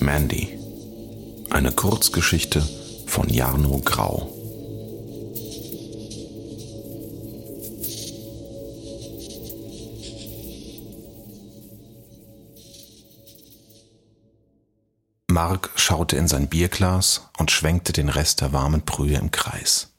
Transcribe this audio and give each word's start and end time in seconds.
Mandy. 0.00 0.58
Eine 1.50 1.72
Kurzgeschichte 1.72 2.66
von 3.06 3.28
Jarno 3.28 3.80
Grau. 3.84 4.32
Mark 15.28 15.70
schaute 15.76 16.16
in 16.16 16.28
sein 16.28 16.48
Bierglas 16.48 17.28
und 17.38 17.50
schwenkte 17.50 17.92
den 17.92 18.08
Rest 18.08 18.40
der 18.40 18.52
warmen 18.52 18.82
Brühe 18.82 19.16
im 19.16 19.30
Kreis. 19.30 19.92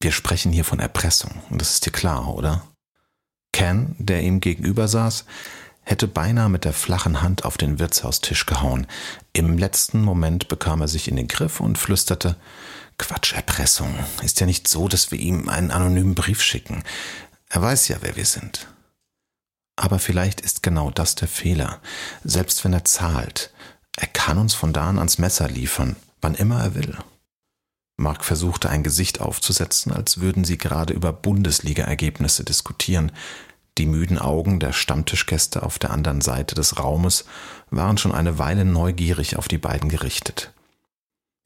Wir 0.00 0.12
sprechen 0.12 0.52
hier 0.52 0.64
von 0.64 0.80
Erpressung, 0.80 1.42
das 1.50 1.74
ist 1.74 1.86
dir 1.86 1.92
klar, 1.92 2.34
oder? 2.34 2.66
Ken, 3.52 3.96
der 3.98 4.22
ihm 4.22 4.40
gegenüber 4.40 4.86
saß, 4.86 5.24
hätte 5.90 6.06
beinahe 6.06 6.48
mit 6.48 6.64
der 6.64 6.72
flachen 6.72 7.20
Hand 7.20 7.44
auf 7.44 7.58
den 7.58 7.80
Wirtshaustisch 7.80 8.46
gehauen. 8.46 8.86
Im 9.32 9.58
letzten 9.58 10.02
Moment 10.02 10.46
bekam 10.46 10.80
er 10.80 10.88
sich 10.88 11.08
in 11.08 11.16
den 11.16 11.26
Griff 11.26 11.58
und 11.58 11.78
flüsterte 11.78 12.36
Quatsch, 12.96 13.32
Erpressung. 13.32 13.92
Ist 14.22 14.38
ja 14.38 14.46
nicht 14.46 14.68
so, 14.68 14.86
dass 14.86 15.10
wir 15.10 15.18
ihm 15.18 15.48
einen 15.48 15.72
anonymen 15.72 16.14
Brief 16.14 16.42
schicken. 16.42 16.84
Er 17.48 17.62
weiß 17.62 17.88
ja, 17.88 17.96
wer 18.02 18.14
wir 18.14 18.24
sind. 18.24 18.68
Aber 19.74 19.98
vielleicht 19.98 20.40
ist 20.40 20.62
genau 20.62 20.90
das 20.92 21.16
der 21.16 21.26
Fehler. 21.26 21.80
Selbst 22.22 22.64
wenn 22.64 22.72
er 22.72 22.84
zahlt, 22.84 23.52
er 23.96 24.06
kann 24.06 24.38
uns 24.38 24.54
von 24.54 24.72
da 24.72 24.88
an 24.88 24.98
ans 24.98 25.18
Messer 25.18 25.48
liefern, 25.48 25.96
wann 26.20 26.36
immer 26.36 26.62
er 26.62 26.74
will. 26.76 26.96
Mark 27.96 28.24
versuchte 28.24 28.70
ein 28.70 28.84
Gesicht 28.84 29.20
aufzusetzen, 29.20 29.92
als 29.92 30.20
würden 30.20 30.44
sie 30.44 30.56
gerade 30.56 30.92
über 30.92 31.12
Bundesliga-Ergebnisse 31.12 32.44
diskutieren. 32.44 33.10
Die 33.78 33.86
müden 33.86 34.18
Augen 34.18 34.60
der 34.60 34.72
Stammtischgäste 34.72 35.62
auf 35.62 35.78
der 35.78 35.90
anderen 35.90 36.20
Seite 36.20 36.54
des 36.54 36.78
Raumes 36.78 37.24
waren 37.70 37.98
schon 37.98 38.12
eine 38.12 38.38
Weile 38.38 38.64
neugierig 38.64 39.36
auf 39.36 39.48
die 39.48 39.58
beiden 39.58 39.88
gerichtet. 39.88 40.52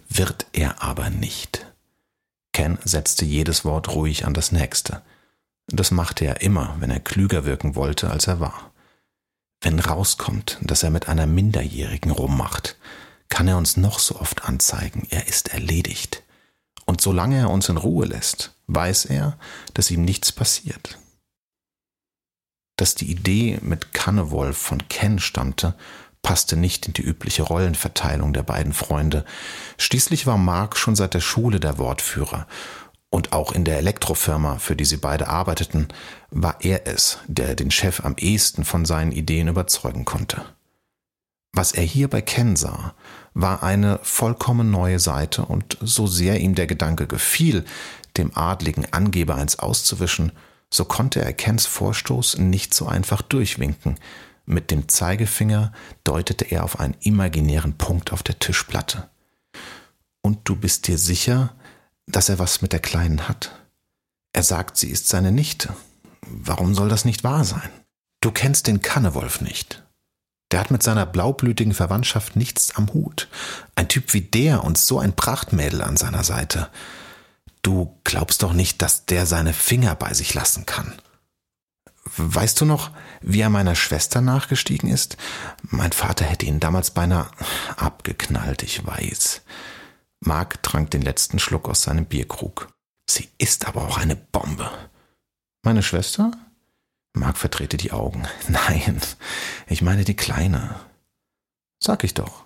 Wird 0.08 0.46
er 0.52 0.82
aber 0.82 1.10
nicht. 1.10 1.66
Ken 2.52 2.78
setzte 2.84 3.24
jedes 3.24 3.64
Wort 3.64 3.94
ruhig 3.94 4.26
an 4.26 4.34
das 4.34 4.52
nächste. 4.52 5.02
Das 5.66 5.90
machte 5.90 6.24
er 6.24 6.40
immer, 6.40 6.76
wenn 6.78 6.90
er 6.90 7.00
klüger 7.00 7.44
wirken 7.44 7.74
wollte, 7.74 8.10
als 8.10 8.26
er 8.26 8.40
war. 8.40 8.70
Wenn 9.60 9.80
rauskommt, 9.80 10.58
dass 10.60 10.82
er 10.82 10.90
mit 10.90 11.08
einer 11.08 11.26
Minderjährigen 11.26 12.10
rummacht, 12.10 12.76
kann 13.28 13.48
er 13.48 13.56
uns 13.56 13.76
noch 13.76 13.98
so 13.98 14.20
oft 14.20 14.44
anzeigen, 14.44 15.06
er 15.10 15.26
ist 15.26 15.48
erledigt. 15.54 16.22
Und 16.84 17.00
solange 17.00 17.38
er 17.38 17.50
uns 17.50 17.68
in 17.68 17.78
Ruhe 17.78 18.06
lässt, 18.06 18.54
weiß 18.66 19.06
er, 19.06 19.38
dass 19.72 19.90
ihm 19.90 20.04
nichts 20.04 20.32
passiert. 20.32 20.98
Dass 22.76 22.94
die 22.94 23.10
Idee 23.10 23.58
mit 23.62 23.92
Kannewolf 23.92 24.56
von 24.56 24.88
Ken 24.88 25.18
stammte, 25.18 25.74
passte 26.22 26.56
nicht 26.56 26.86
in 26.86 26.94
die 26.94 27.02
übliche 27.02 27.42
Rollenverteilung 27.42 28.32
der 28.32 28.42
beiden 28.42 28.72
Freunde. 28.72 29.24
Schließlich 29.78 30.26
war 30.26 30.38
Mark 30.38 30.76
schon 30.76 30.96
seit 30.96 31.14
der 31.14 31.20
Schule 31.20 31.60
der 31.60 31.78
Wortführer 31.78 32.46
und 33.14 33.32
auch 33.32 33.52
in 33.52 33.64
der 33.64 33.78
Elektrofirma, 33.78 34.58
für 34.58 34.74
die 34.74 34.84
sie 34.84 34.96
beide 34.96 35.28
arbeiteten, 35.28 35.86
war 36.30 36.56
er 36.62 36.88
es, 36.88 37.18
der 37.28 37.54
den 37.54 37.70
Chef 37.70 38.04
am 38.04 38.16
ehesten 38.18 38.64
von 38.64 38.84
seinen 38.84 39.12
Ideen 39.12 39.46
überzeugen 39.46 40.04
konnte. 40.04 40.44
Was 41.52 41.70
er 41.70 41.84
hier 41.84 42.08
bei 42.08 42.22
Ken 42.22 42.56
sah, 42.56 42.94
war 43.32 43.62
eine 43.62 44.00
vollkommen 44.02 44.72
neue 44.72 44.98
Seite, 44.98 45.44
und 45.44 45.78
so 45.80 46.08
sehr 46.08 46.40
ihm 46.40 46.56
der 46.56 46.66
Gedanke 46.66 47.06
gefiel, 47.06 47.64
dem 48.16 48.36
adligen 48.36 48.92
Angeber 48.92 49.36
eins 49.36 49.60
auszuwischen, 49.60 50.32
so 50.74 50.84
konnte 50.84 51.24
er 51.24 51.32
Kens 51.32 51.66
Vorstoß 51.66 52.38
nicht 52.38 52.74
so 52.74 52.86
einfach 52.86 53.22
durchwinken. 53.22 53.96
Mit 54.44 54.72
dem 54.72 54.88
Zeigefinger 54.88 55.72
deutete 56.02 56.46
er 56.46 56.64
auf 56.64 56.80
einen 56.80 56.96
imaginären 57.00 57.78
Punkt 57.78 58.12
auf 58.12 58.24
der 58.24 58.40
Tischplatte. 58.40 59.08
Und 60.20 60.40
du 60.48 60.56
bist 60.56 60.88
dir 60.88 60.98
sicher, 60.98 61.54
dass 62.08 62.28
er 62.28 62.40
was 62.40 62.60
mit 62.60 62.72
der 62.72 62.80
Kleinen 62.80 63.28
hat? 63.28 63.52
Er 64.32 64.42
sagt, 64.42 64.76
sie 64.76 64.90
ist 64.90 65.08
seine 65.08 65.30
Nichte. 65.30 65.72
Warum 66.26 66.74
soll 66.74 66.88
das 66.88 67.04
nicht 67.04 67.22
wahr 67.22 67.44
sein? 67.44 67.70
Du 68.20 68.32
kennst 68.32 68.66
den 68.66 68.80
Kannewolf 68.80 69.42
nicht. 69.42 69.84
Der 70.50 70.58
hat 70.58 70.72
mit 70.72 70.82
seiner 70.82 71.06
blaublütigen 71.06 71.72
Verwandtschaft 71.72 72.34
nichts 72.34 72.74
am 72.74 72.92
Hut. 72.92 73.28
Ein 73.76 73.86
Typ 73.86 74.12
wie 74.12 74.22
der 74.22 74.64
und 74.64 74.76
so 74.76 74.98
ein 74.98 75.14
Prachtmädel 75.14 75.82
an 75.82 75.96
seiner 75.96 76.24
Seite. 76.24 76.68
Du 77.64 77.98
glaubst 78.04 78.42
doch 78.42 78.52
nicht, 78.52 78.82
dass 78.82 79.06
der 79.06 79.24
seine 79.24 79.54
Finger 79.54 79.94
bei 79.94 80.12
sich 80.12 80.34
lassen 80.34 80.66
kann. 80.66 81.00
Weißt 82.18 82.60
du 82.60 82.66
noch, 82.66 82.90
wie 83.22 83.40
er 83.40 83.48
meiner 83.48 83.74
Schwester 83.74 84.20
nachgestiegen 84.20 84.90
ist? 84.90 85.16
Mein 85.62 85.92
Vater 85.92 86.26
hätte 86.26 86.44
ihn 86.44 86.60
damals 86.60 86.90
beinahe 86.90 87.30
abgeknallt, 87.76 88.62
ich 88.62 88.86
weiß. 88.86 89.40
Mark 90.20 90.62
trank 90.62 90.90
den 90.90 91.00
letzten 91.00 91.38
Schluck 91.38 91.66
aus 91.66 91.82
seinem 91.82 92.04
Bierkrug. 92.04 92.68
Sie 93.08 93.30
ist 93.38 93.66
aber 93.66 93.88
auch 93.88 93.96
eine 93.96 94.16
Bombe. 94.16 94.70
Meine 95.62 95.82
Schwester? 95.82 96.32
Mark 97.14 97.38
verdrehte 97.38 97.78
die 97.78 97.92
Augen. 97.92 98.28
Nein, 98.48 99.00
ich 99.66 99.80
meine 99.80 100.04
die 100.04 100.16
Kleine. 100.16 100.80
Sag 101.82 102.04
ich 102.04 102.12
doch. 102.12 102.44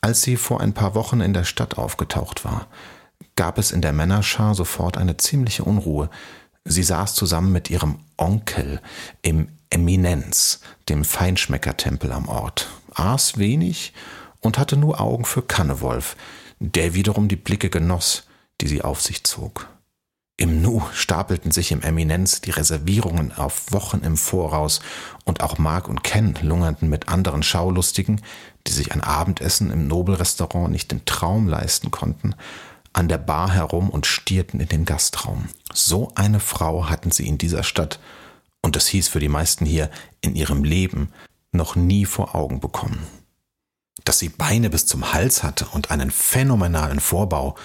Als 0.00 0.22
sie 0.22 0.38
vor 0.38 0.62
ein 0.62 0.72
paar 0.72 0.94
Wochen 0.94 1.20
in 1.20 1.34
der 1.34 1.44
Stadt 1.44 1.76
aufgetaucht 1.76 2.46
war, 2.46 2.68
gab 3.36 3.58
es 3.58 3.72
in 3.72 3.82
der 3.82 3.92
Männerschar 3.92 4.54
sofort 4.54 4.96
eine 4.96 5.16
ziemliche 5.16 5.64
Unruhe. 5.64 6.10
Sie 6.64 6.82
saß 6.82 7.14
zusammen 7.14 7.52
mit 7.52 7.70
ihrem 7.70 7.98
Onkel 8.16 8.80
im 9.22 9.48
Eminenz, 9.70 10.60
dem 10.88 11.04
Feinschmeckertempel 11.04 12.12
am 12.12 12.28
Ort, 12.28 12.70
aß 12.94 13.38
wenig 13.38 13.92
und 14.40 14.58
hatte 14.58 14.76
nur 14.76 15.00
Augen 15.00 15.24
für 15.24 15.42
Kannewolf, 15.42 16.16
der 16.60 16.94
wiederum 16.94 17.28
die 17.28 17.36
Blicke 17.36 17.70
genoss, 17.70 18.24
die 18.60 18.68
sie 18.68 18.82
auf 18.82 19.00
sich 19.02 19.24
zog. 19.24 19.68
Im 20.36 20.62
Nu 20.62 20.82
stapelten 20.92 21.52
sich 21.52 21.70
im 21.70 21.82
Eminenz 21.82 22.40
die 22.40 22.50
Reservierungen 22.50 23.32
auf 23.32 23.70
Wochen 23.70 23.98
im 23.98 24.16
Voraus, 24.16 24.80
und 25.24 25.42
auch 25.42 25.58
Mark 25.58 25.88
und 25.88 26.02
Ken 26.02 26.36
lungerten 26.42 26.88
mit 26.88 27.08
anderen 27.08 27.42
Schaulustigen, 27.42 28.20
die 28.66 28.72
sich 28.72 28.92
ein 28.92 29.00
Abendessen 29.00 29.70
im 29.70 29.86
Nobelrestaurant 29.86 30.70
nicht 30.70 30.90
den 30.90 31.04
Traum 31.04 31.48
leisten 31.48 31.90
konnten, 31.90 32.34
an 32.94 33.08
der 33.08 33.18
Bar 33.18 33.52
herum 33.52 33.90
und 33.90 34.06
stierten 34.06 34.60
in 34.60 34.68
den 34.68 34.84
Gastraum. 34.86 35.48
So 35.72 36.12
eine 36.14 36.40
Frau 36.40 36.88
hatten 36.88 37.10
sie 37.10 37.26
in 37.28 37.36
dieser 37.36 37.62
Stadt, 37.62 38.00
und 38.62 38.76
das 38.76 38.86
hieß 38.86 39.08
für 39.08 39.20
die 39.20 39.28
meisten 39.28 39.66
hier 39.66 39.90
in 40.22 40.34
ihrem 40.34 40.64
Leben, 40.64 41.12
noch 41.52 41.76
nie 41.76 42.06
vor 42.06 42.34
Augen 42.34 42.60
bekommen. 42.60 43.06
Dass 44.04 44.18
sie 44.18 44.30
Beine 44.30 44.70
bis 44.70 44.86
zum 44.86 45.12
Hals 45.12 45.42
hatte 45.42 45.66
und 45.66 45.90
einen 45.90 46.10
phänomenalen 46.10 47.00
Vorbau, 47.00 47.56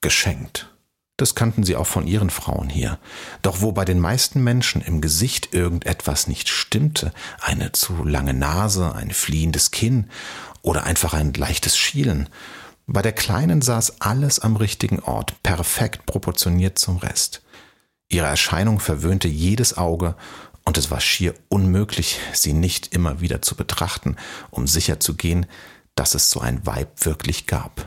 geschenkt. 0.00 0.70
Das 1.16 1.34
kannten 1.34 1.64
sie 1.64 1.76
auch 1.76 1.86
von 1.86 2.06
ihren 2.06 2.28
Frauen 2.28 2.68
hier. 2.68 2.98
Doch 3.42 3.62
wo 3.62 3.72
bei 3.72 3.84
den 3.84 4.00
meisten 4.00 4.42
Menschen 4.42 4.82
im 4.82 5.00
Gesicht 5.00 5.54
irgendetwas 5.54 6.26
nicht 6.26 6.48
stimmte, 6.48 7.12
eine 7.40 7.72
zu 7.72 8.04
lange 8.04 8.34
Nase, 8.34 8.94
ein 8.94 9.12
fliehendes 9.12 9.70
Kinn 9.70 10.10
oder 10.60 10.84
einfach 10.84 11.14
ein 11.14 11.32
leichtes 11.32 11.76
Schielen, 11.76 12.28
bei 12.86 13.02
der 13.02 13.12
Kleinen 13.12 13.62
saß 13.62 14.00
alles 14.00 14.40
am 14.40 14.56
richtigen 14.56 15.00
Ort, 15.00 15.42
perfekt 15.42 16.06
proportioniert 16.06 16.78
zum 16.78 16.98
Rest. 16.98 17.42
Ihre 18.08 18.26
Erscheinung 18.26 18.80
verwöhnte 18.80 19.28
jedes 19.28 19.76
Auge, 19.76 20.16
und 20.66 20.78
es 20.78 20.90
war 20.90 21.00
schier 21.00 21.34
unmöglich, 21.48 22.18
sie 22.32 22.54
nicht 22.54 22.94
immer 22.94 23.20
wieder 23.20 23.42
zu 23.42 23.54
betrachten, 23.54 24.16
um 24.50 24.66
sicherzugehen, 24.66 25.46
dass 25.94 26.14
es 26.14 26.30
so 26.30 26.40
ein 26.40 26.64
Weib 26.66 27.04
wirklich 27.04 27.46
gab. 27.46 27.86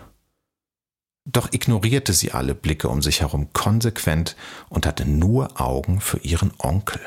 Doch 1.26 1.52
ignorierte 1.52 2.14
sie 2.14 2.32
alle 2.32 2.56
Blicke 2.56 2.88
um 2.88 3.02
sich 3.02 3.22
herum 3.22 3.52
konsequent 3.52 4.36
und 4.70 4.86
hatte 4.86 5.06
nur 5.06 5.60
Augen 5.60 6.00
für 6.00 6.20
ihren 6.20 6.54
Onkel. 6.60 7.02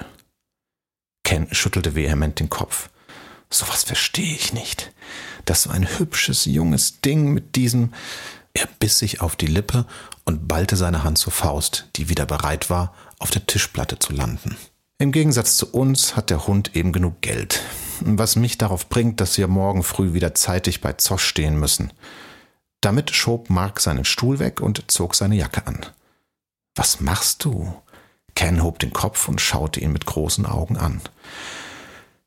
Ken 1.24 1.46
schüttelte 1.52 1.94
vehement 1.94 2.38
den 2.38 2.50
Kopf. 2.50 2.90
Sowas 3.52 3.82
verstehe 3.82 4.34
ich 4.34 4.52
nicht 4.52 4.92
dass 5.44 5.64
so 5.64 5.70
ein 5.70 5.98
hübsches 5.98 6.44
junges 6.44 7.00
Ding 7.00 7.32
mit 7.32 7.56
diesem. 7.56 7.92
Er 8.52 8.68
biss 8.78 8.98
sich 8.98 9.20
auf 9.20 9.36
die 9.36 9.46
Lippe 9.46 9.86
und 10.24 10.48
ballte 10.48 10.76
seine 10.76 11.04
Hand 11.04 11.18
zur 11.18 11.32
Faust, 11.32 11.88
die 11.96 12.08
wieder 12.08 12.26
bereit 12.26 12.70
war, 12.70 12.94
auf 13.18 13.30
der 13.30 13.46
Tischplatte 13.46 13.98
zu 13.98 14.12
landen. 14.12 14.56
Im 14.98 15.12
Gegensatz 15.12 15.56
zu 15.56 15.72
uns 15.72 16.16
hat 16.16 16.30
der 16.30 16.46
Hund 16.46 16.76
eben 16.76 16.92
genug 16.92 17.20
Geld, 17.20 17.62
was 18.00 18.36
mich 18.36 18.58
darauf 18.58 18.88
bringt, 18.88 19.20
dass 19.20 19.38
wir 19.38 19.48
morgen 19.48 19.82
früh 19.82 20.12
wieder 20.12 20.34
zeitig 20.34 20.80
bei 20.80 20.92
Zosch 20.94 21.24
stehen 21.24 21.58
müssen. 21.58 21.92
Damit 22.80 23.10
schob 23.10 23.50
Mark 23.50 23.80
seinen 23.80 24.04
Stuhl 24.04 24.38
weg 24.38 24.60
und 24.60 24.84
zog 24.90 25.14
seine 25.14 25.36
Jacke 25.36 25.66
an. 25.66 25.86
Was 26.74 27.00
machst 27.00 27.44
du? 27.44 27.74
Ken 28.34 28.62
hob 28.62 28.78
den 28.78 28.92
Kopf 28.92 29.28
und 29.28 29.40
schaute 29.40 29.80
ihn 29.80 29.92
mit 29.92 30.06
großen 30.06 30.46
Augen 30.46 30.76
an. 30.76 31.00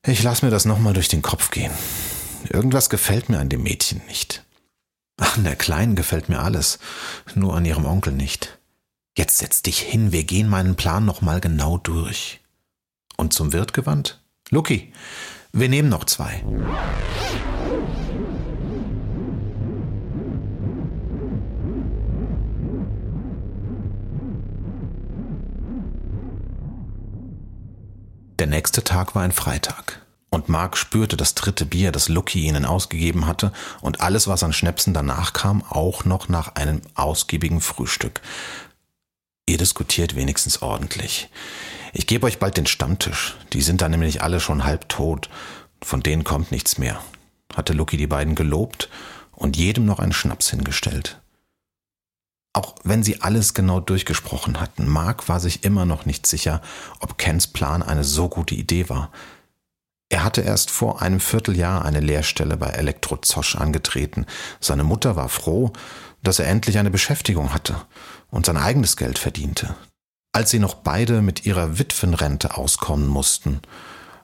Ich 0.06 0.22
lass 0.22 0.42
mir 0.42 0.50
das 0.50 0.64
nochmal 0.66 0.92
durch 0.92 1.08
den 1.08 1.22
Kopf 1.22 1.50
gehen. 1.50 1.72
Irgendwas 2.50 2.90
gefällt 2.90 3.30
mir 3.30 3.38
an 3.38 3.48
dem 3.48 3.62
Mädchen 3.62 4.02
nicht. 4.06 4.44
An 5.16 5.44
der 5.44 5.56
Kleinen 5.56 5.94
gefällt 5.96 6.28
mir 6.28 6.40
alles, 6.40 6.78
nur 7.34 7.56
an 7.56 7.64
ihrem 7.64 7.86
Onkel 7.86 8.12
nicht. 8.12 8.58
Jetzt 9.16 9.38
setz 9.38 9.62
dich 9.62 9.78
hin, 9.78 10.12
wir 10.12 10.24
gehen 10.24 10.48
meinen 10.48 10.74
Plan 10.74 11.04
nochmal 11.04 11.40
genau 11.40 11.78
durch. 11.78 12.40
Und 13.16 13.32
zum 13.32 13.52
Wirt 13.52 13.72
gewandt? 13.72 14.20
Lucky, 14.50 14.92
Wir 15.52 15.68
nehmen 15.68 15.88
noch 15.88 16.04
zwei. 16.04 16.42
Der 28.44 28.50
nächste 28.50 28.84
Tag 28.84 29.14
war 29.14 29.22
ein 29.22 29.32
Freitag. 29.32 30.02
Und 30.28 30.50
Mark 30.50 30.76
spürte 30.76 31.16
das 31.16 31.34
dritte 31.34 31.64
Bier, 31.64 31.92
das 31.92 32.10
Lucky 32.10 32.46
ihnen 32.46 32.66
ausgegeben 32.66 33.26
hatte, 33.26 33.54
und 33.80 34.02
alles, 34.02 34.28
was 34.28 34.42
an 34.42 34.52
Schnäpsen 34.52 34.92
danach 34.92 35.32
kam, 35.32 35.62
auch 35.62 36.04
noch 36.04 36.28
nach 36.28 36.54
einem 36.54 36.82
ausgiebigen 36.94 37.62
Frühstück. 37.62 38.20
Ihr 39.48 39.56
diskutiert 39.56 40.14
wenigstens 40.14 40.60
ordentlich. 40.60 41.30
Ich 41.94 42.06
gebe 42.06 42.26
euch 42.26 42.38
bald 42.38 42.58
den 42.58 42.66
Stammtisch. 42.66 43.34
Die 43.54 43.62
sind 43.62 43.80
da 43.80 43.88
nämlich 43.88 44.20
alle 44.20 44.40
schon 44.40 44.64
halb 44.64 44.90
tot. 44.90 45.30
Von 45.82 46.02
denen 46.02 46.22
kommt 46.22 46.50
nichts 46.50 46.76
mehr, 46.76 47.02
hatte 47.54 47.72
Lucky 47.72 47.96
die 47.96 48.06
beiden 48.06 48.34
gelobt 48.34 48.90
und 49.32 49.56
jedem 49.56 49.86
noch 49.86 50.00
einen 50.00 50.12
Schnaps 50.12 50.50
hingestellt. 50.50 51.18
Auch 52.54 52.76
wenn 52.84 53.02
sie 53.02 53.20
alles 53.20 53.52
genau 53.52 53.80
durchgesprochen 53.80 54.60
hatten, 54.60 54.88
Mark 54.88 55.28
war 55.28 55.40
sich 55.40 55.64
immer 55.64 55.84
noch 55.84 56.06
nicht 56.06 56.26
sicher, 56.26 56.62
ob 57.00 57.18
Kens 57.18 57.48
Plan 57.48 57.82
eine 57.82 58.04
so 58.04 58.28
gute 58.28 58.54
Idee 58.54 58.88
war. 58.88 59.10
Er 60.08 60.22
hatte 60.22 60.42
erst 60.42 60.70
vor 60.70 61.02
einem 61.02 61.18
Vierteljahr 61.18 61.84
eine 61.84 61.98
Lehrstelle 61.98 62.56
bei 62.56 62.68
Elektrozosch 62.68 63.56
angetreten. 63.56 64.26
Seine 64.60 64.84
Mutter 64.84 65.16
war 65.16 65.28
froh, 65.28 65.72
dass 66.22 66.38
er 66.38 66.46
endlich 66.46 66.78
eine 66.78 66.92
Beschäftigung 66.92 67.52
hatte 67.52 67.74
und 68.30 68.46
sein 68.46 68.56
eigenes 68.56 68.96
Geld 68.96 69.18
verdiente. 69.18 69.74
Als 70.32 70.50
sie 70.50 70.60
noch 70.60 70.74
beide 70.74 71.22
mit 71.22 71.46
ihrer 71.46 71.78
Witwenrente 71.80 72.56
auskommen 72.56 73.08
mussten, 73.08 73.62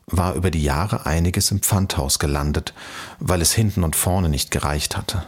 war 0.07 0.35
über 0.35 0.53
die 0.53 0.63
Jahre 0.63 1.07
einiges 1.07 1.51
im 1.51 1.61
Pfandhaus 1.61 2.21
gelandet, 2.21 2.75
weil 3.19 3.43
es 3.43 3.53
hinten 3.53 3.83
und 3.83 3.97
vorne 3.97 4.29
nicht 4.29 4.53
gereicht 4.53 4.97
hatte. 4.97 5.25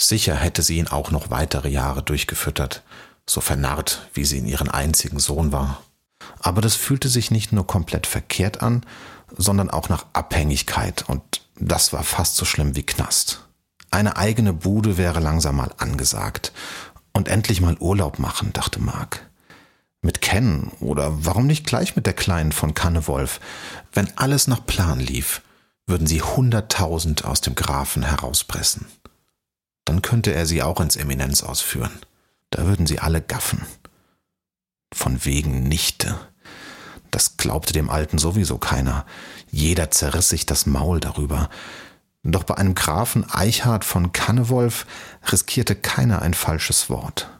Sicher 0.00 0.36
hätte 0.36 0.62
sie 0.62 0.78
ihn 0.78 0.86
auch 0.86 1.10
noch 1.10 1.30
weitere 1.30 1.68
Jahre 1.68 2.02
durchgefüttert, 2.02 2.82
so 3.28 3.40
vernarrt, 3.40 4.08
wie 4.14 4.24
sie 4.24 4.38
in 4.38 4.46
ihren 4.46 4.70
einzigen 4.70 5.18
Sohn 5.18 5.50
war. 5.50 5.82
Aber 6.38 6.60
das 6.60 6.76
fühlte 6.76 7.08
sich 7.08 7.32
nicht 7.32 7.52
nur 7.52 7.66
komplett 7.66 8.06
verkehrt 8.06 8.62
an, 8.62 8.86
sondern 9.36 9.70
auch 9.70 9.88
nach 9.88 10.06
Abhängigkeit, 10.12 11.04
und 11.08 11.22
das 11.58 11.92
war 11.92 12.04
fast 12.04 12.36
so 12.36 12.44
schlimm 12.44 12.76
wie 12.76 12.84
Knast. 12.84 13.44
Eine 13.90 14.16
eigene 14.16 14.52
Bude 14.52 14.96
wäre 14.96 15.18
langsam 15.18 15.56
mal 15.56 15.72
angesagt. 15.78 16.52
Und 17.12 17.26
endlich 17.26 17.60
mal 17.60 17.76
Urlaub 17.80 18.20
machen, 18.20 18.52
dachte 18.52 18.80
Mark. 18.80 19.28
Mit 20.02 20.20
Ken 20.20 20.70
oder 20.78 21.24
warum 21.24 21.48
nicht 21.48 21.66
gleich 21.66 21.96
mit 21.96 22.06
der 22.06 22.12
Kleinen 22.12 22.52
von 22.52 22.74
Kannewolf? 22.74 23.40
Wenn 23.92 24.16
alles 24.16 24.46
nach 24.46 24.64
Plan 24.64 25.00
lief, 25.00 25.42
würden 25.86 26.06
sie 26.06 26.22
hunderttausend 26.22 27.24
aus 27.24 27.40
dem 27.40 27.56
Grafen 27.56 28.04
herauspressen 28.04 28.86
dann 29.88 30.02
könnte 30.02 30.34
er 30.34 30.44
sie 30.44 30.62
auch 30.62 30.80
ins 30.82 30.96
Eminenz 30.96 31.42
ausführen. 31.42 31.98
Da 32.50 32.66
würden 32.66 32.86
sie 32.86 32.98
alle 32.98 33.22
gaffen. 33.22 33.62
Von 34.92 35.24
wegen 35.24 35.62
Nichte. 35.62 36.18
Das 37.10 37.38
glaubte 37.38 37.72
dem 37.72 37.88
Alten 37.88 38.18
sowieso 38.18 38.58
keiner. 38.58 39.06
Jeder 39.50 39.90
zerriss 39.90 40.28
sich 40.28 40.44
das 40.44 40.66
Maul 40.66 41.00
darüber. 41.00 41.48
Doch 42.22 42.44
bei 42.44 42.56
einem 42.56 42.74
Grafen 42.74 43.24
Eichhard 43.30 43.82
von 43.82 44.12
Kannewolf 44.12 44.84
riskierte 45.32 45.74
keiner 45.74 46.20
ein 46.20 46.34
falsches 46.34 46.90
Wort. 46.90 47.30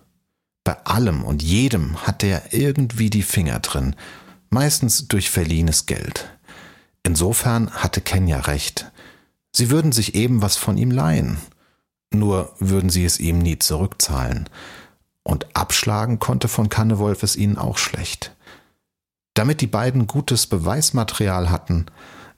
Bei 0.64 0.86
allem 0.86 1.24
und 1.24 1.42
jedem 1.42 2.06
hatte 2.06 2.28
er 2.28 2.54
irgendwie 2.54 3.10
die 3.10 3.22
Finger 3.22 3.60
drin, 3.60 3.94
meistens 4.48 5.06
durch 5.08 5.28
verliehenes 5.28 5.84
Geld. 5.84 6.30
Insofern 7.02 7.70
hatte 7.72 8.00
Kenya 8.00 8.40
recht. 8.40 8.90
Sie 9.52 9.68
würden 9.68 9.92
sich 9.92 10.14
eben 10.14 10.40
was 10.40 10.56
von 10.56 10.78
ihm 10.78 10.90
leihen. 10.90 11.36
Nur 12.12 12.54
würden 12.58 12.90
sie 12.90 13.04
es 13.04 13.20
ihm 13.20 13.38
nie 13.38 13.58
zurückzahlen. 13.58 14.48
Und 15.22 15.54
abschlagen 15.54 16.18
konnte 16.18 16.48
von 16.48 16.68
Kannewolf 16.68 17.22
es 17.22 17.36
ihnen 17.36 17.58
auch 17.58 17.76
schlecht. 17.76 18.34
Damit 19.34 19.60
die 19.60 19.66
beiden 19.66 20.06
gutes 20.06 20.46
Beweismaterial 20.46 21.50
hatten, 21.50 21.86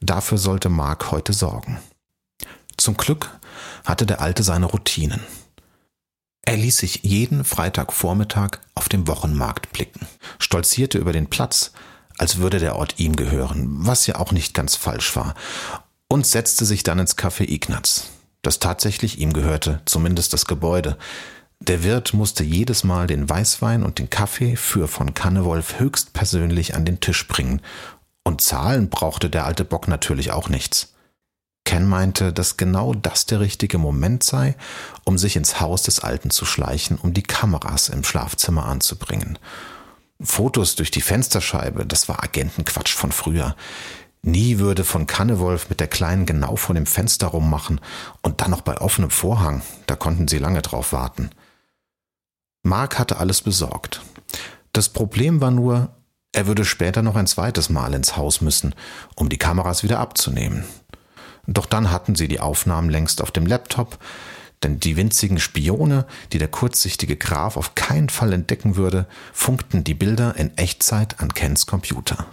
dafür 0.00 0.38
sollte 0.38 0.68
Mark 0.68 1.12
heute 1.12 1.32
sorgen. 1.32 1.78
Zum 2.76 2.96
Glück 2.96 3.38
hatte 3.84 4.06
der 4.06 4.20
Alte 4.20 4.42
seine 4.42 4.66
Routinen. 4.66 5.20
Er 6.42 6.56
ließ 6.56 6.78
sich 6.78 7.00
jeden 7.02 7.44
Freitagvormittag 7.44 8.58
auf 8.74 8.88
dem 8.88 9.06
Wochenmarkt 9.06 9.72
blicken, 9.72 10.06
stolzierte 10.38 10.98
über 10.98 11.12
den 11.12 11.28
Platz, 11.28 11.72
als 12.18 12.38
würde 12.38 12.58
der 12.58 12.76
Ort 12.76 12.98
ihm 12.98 13.14
gehören, 13.14 13.66
was 13.86 14.06
ja 14.06 14.16
auch 14.16 14.32
nicht 14.32 14.52
ganz 14.52 14.74
falsch 14.74 15.14
war, 15.14 15.34
und 16.08 16.26
setzte 16.26 16.64
sich 16.64 16.82
dann 16.82 16.98
ins 16.98 17.16
Café 17.16 17.48
Ignaz 17.48 18.10
das 18.42 18.58
tatsächlich 18.58 19.18
ihm 19.18 19.32
gehörte, 19.32 19.80
zumindest 19.84 20.32
das 20.32 20.46
Gebäude. 20.46 20.96
Der 21.60 21.84
Wirt 21.84 22.14
musste 22.14 22.42
jedes 22.42 22.84
Mal 22.84 23.06
den 23.06 23.28
Weißwein 23.28 23.82
und 23.82 23.98
den 23.98 24.08
Kaffee 24.08 24.56
für 24.56 24.88
von 24.88 25.12
Kannewolf 25.12 25.78
höchstpersönlich 25.78 26.74
an 26.74 26.84
den 26.84 27.00
Tisch 27.00 27.28
bringen. 27.28 27.60
Und 28.24 28.40
zahlen 28.40 28.88
brauchte 28.88 29.28
der 29.28 29.44
alte 29.44 29.64
Bock 29.64 29.88
natürlich 29.88 30.30
auch 30.30 30.48
nichts. 30.48 30.94
Ken 31.64 31.86
meinte, 31.86 32.32
dass 32.32 32.56
genau 32.56 32.94
das 32.94 33.26
der 33.26 33.40
richtige 33.40 33.78
Moment 33.78 34.22
sei, 34.22 34.56
um 35.04 35.18
sich 35.18 35.36
ins 35.36 35.60
Haus 35.60 35.82
des 35.82 36.00
Alten 36.00 36.30
zu 36.30 36.44
schleichen, 36.46 36.98
um 36.98 37.12
die 37.12 37.22
Kameras 37.22 37.90
im 37.90 38.02
Schlafzimmer 38.02 38.64
anzubringen. 38.64 39.38
Fotos 40.22 40.74
durch 40.74 40.90
die 40.90 41.00
Fensterscheibe, 41.00 41.86
das 41.86 42.08
war 42.08 42.22
Agentenquatsch 42.22 42.94
von 42.94 43.12
früher. 43.12 43.54
Nie 44.22 44.58
würde 44.58 44.84
von 44.84 45.06
Kannewolf 45.06 45.70
mit 45.70 45.80
der 45.80 45.88
Kleinen 45.88 46.26
genau 46.26 46.56
vor 46.56 46.74
dem 46.74 46.86
Fenster 46.86 47.28
rummachen 47.28 47.80
und 48.22 48.40
dann 48.40 48.50
noch 48.50 48.60
bei 48.60 48.78
offenem 48.78 49.10
Vorhang, 49.10 49.62
da 49.86 49.96
konnten 49.96 50.28
sie 50.28 50.38
lange 50.38 50.60
drauf 50.60 50.92
warten. 50.92 51.30
Mark 52.62 52.98
hatte 52.98 53.16
alles 53.16 53.40
besorgt. 53.40 54.02
Das 54.72 54.90
Problem 54.90 55.40
war 55.40 55.50
nur, 55.50 55.90
er 56.32 56.46
würde 56.46 56.64
später 56.64 57.02
noch 57.02 57.16
ein 57.16 57.26
zweites 57.26 57.70
Mal 57.70 57.94
ins 57.94 58.16
Haus 58.16 58.42
müssen, 58.42 58.74
um 59.16 59.30
die 59.30 59.38
Kameras 59.38 59.82
wieder 59.82 59.98
abzunehmen. 59.98 60.64
Doch 61.46 61.66
dann 61.66 61.90
hatten 61.90 62.14
sie 62.14 62.28
die 62.28 62.40
Aufnahmen 62.40 62.90
längst 62.90 63.22
auf 63.22 63.30
dem 63.30 63.46
Laptop, 63.46 63.98
denn 64.62 64.78
die 64.78 64.96
winzigen 64.96 65.40
Spione, 65.40 66.06
die 66.32 66.38
der 66.38 66.48
kurzsichtige 66.48 67.16
Graf 67.16 67.56
auf 67.56 67.74
keinen 67.74 68.10
Fall 68.10 68.34
entdecken 68.34 68.76
würde, 68.76 69.06
funkten 69.32 69.82
die 69.82 69.94
Bilder 69.94 70.36
in 70.36 70.56
Echtzeit 70.58 71.20
an 71.20 71.32
Kens 71.32 71.66
Computer. 71.66 72.26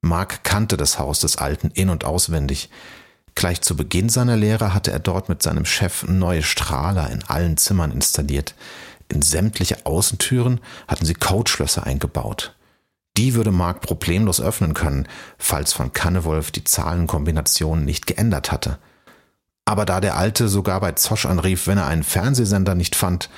Mark 0.00 0.44
kannte 0.44 0.76
das 0.76 0.98
Haus 0.98 1.20
des 1.20 1.36
Alten 1.36 1.70
in 1.70 1.90
und 1.90 2.04
auswendig. 2.04 2.70
Gleich 3.34 3.60
zu 3.60 3.76
Beginn 3.76 4.08
seiner 4.08 4.36
Lehre 4.36 4.74
hatte 4.74 4.90
er 4.90 4.98
dort 4.98 5.28
mit 5.28 5.42
seinem 5.42 5.64
Chef 5.64 6.04
neue 6.04 6.42
Strahler 6.42 7.10
in 7.10 7.22
allen 7.24 7.56
Zimmern 7.56 7.92
installiert. 7.92 8.54
In 9.08 9.22
sämtliche 9.22 9.86
Außentüren 9.86 10.60
hatten 10.86 11.04
sie 11.04 11.14
Codeschlösser 11.14 11.84
eingebaut. 11.84 12.54
Die 13.16 13.34
würde 13.34 13.50
Mark 13.50 13.80
problemlos 13.80 14.40
öffnen 14.40 14.74
können, 14.74 15.08
falls 15.38 15.72
von 15.72 15.92
Kannewolf 15.92 16.50
die 16.50 16.64
Zahlenkombination 16.64 17.84
nicht 17.84 18.06
geändert 18.06 18.52
hatte. 18.52 18.78
Aber 19.64 19.84
da 19.84 20.00
der 20.00 20.16
Alte 20.16 20.48
sogar 20.48 20.80
bei 20.80 20.92
Zosch 20.92 21.26
anrief, 21.26 21.66
wenn 21.66 21.78
er 21.78 21.86
einen 21.86 22.04
Fernsehsender 22.04 22.74
nicht 22.74 22.96
fand, 22.96 23.28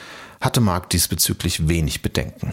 hatte 0.40 0.60
Mark 0.60 0.90
diesbezüglich 0.90 1.68
wenig 1.68 2.02
Bedenken. 2.02 2.52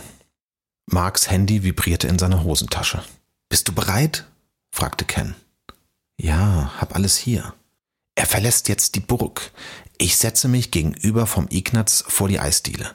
Marks 0.86 1.30
Handy 1.30 1.64
vibrierte 1.64 2.08
in 2.08 2.18
seiner 2.18 2.44
Hosentasche. 2.44 3.04
Bist 3.50 3.68
du 3.68 3.74
bereit? 3.74 4.26
fragte 4.72 5.06
Ken. 5.06 5.36
Ja, 6.20 6.74
hab 6.80 6.96
alles 6.96 7.18
hier. 7.18 7.54
Er 8.16 8.26
verlässt 8.26 8.68
jetzt 8.68 8.96
die 8.96 9.00
Burg. 9.00 9.52
Ich 9.98 10.18
setze 10.18 10.48
mich 10.48 10.72
gegenüber 10.72 11.28
vom 11.28 11.48
Ignaz 11.50 12.04
vor 12.08 12.28
die 12.28 12.40
Eisdiele. 12.40 12.94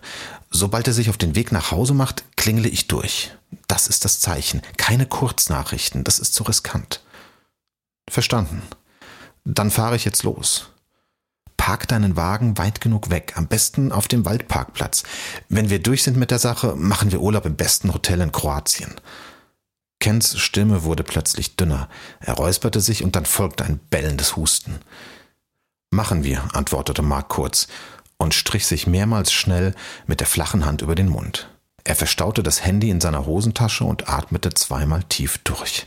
Sobald 0.50 0.86
er 0.86 0.92
sich 0.92 1.10
auf 1.10 1.16
den 1.16 1.34
Weg 1.34 1.52
nach 1.52 1.70
Hause 1.70 1.94
macht, 1.94 2.24
klingele 2.36 2.68
ich 2.68 2.88
durch. 2.88 3.32
Das 3.66 3.88
ist 3.88 4.04
das 4.04 4.20
Zeichen. 4.20 4.62
Keine 4.76 5.06
Kurznachrichten, 5.06 6.04
das 6.04 6.18
ist 6.18 6.34
zu 6.34 6.42
riskant. 6.42 7.02
Verstanden. 8.08 8.62
Dann 9.44 9.70
fahre 9.70 9.96
ich 9.96 10.04
jetzt 10.04 10.22
los. 10.22 10.68
Park 11.56 11.86
deinen 11.86 12.16
Wagen 12.16 12.58
weit 12.58 12.80
genug 12.80 13.10
weg, 13.10 13.34
am 13.36 13.46
besten 13.46 13.92
auf 13.92 14.08
dem 14.08 14.24
Waldparkplatz. 14.24 15.04
Wenn 15.48 15.70
wir 15.70 15.80
durch 15.80 16.02
sind 16.02 16.16
mit 16.16 16.32
der 16.32 16.40
Sache, 16.40 16.74
machen 16.74 17.12
wir 17.12 17.20
Urlaub 17.20 17.46
im 17.46 17.54
besten 17.54 17.94
Hotel 17.94 18.20
in 18.20 18.32
Kroatien. 18.32 18.94
Kens 20.02 20.36
Stimme 20.36 20.82
wurde 20.82 21.04
plötzlich 21.04 21.54
dünner. 21.54 21.88
Er 22.18 22.34
räusperte 22.34 22.80
sich 22.80 23.04
und 23.04 23.14
dann 23.14 23.24
folgte 23.24 23.64
ein 23.64 23.78
bellendes 23.78 24.34
Husten. 24.34 24.80
Machen 25.92 26.24
wir, 26.24 26.42
antwortete 26.54 27.02
Mark 27.02 27.28
kurz 27.28 27.68
und 28.16 28.34
strich 28.34 28.66
sich 28.66 28.88
mehrmals 28.88 29.32
schnell 29.32 29.76
mit 30.08 30.18
der 30.18 30.26
flachen 30.26 30.66
Hand 30.66 30.82
über 30.82 30.96
den 30.96 31.08
Mund. 31.08 31.48
Er 31.84 31.94
verstaute 31.94 32.42
das 32.42 32.64
Handy 32.64 32.90
in 32.90 33.00
seiner 33.00 33.26
Hosentasche 33.26 33.84
und 33.84 34.08
atmete 34.08 34.52
zweimal 34.54 35.04
tief 35.04 35.38
durch. 35.38 35.86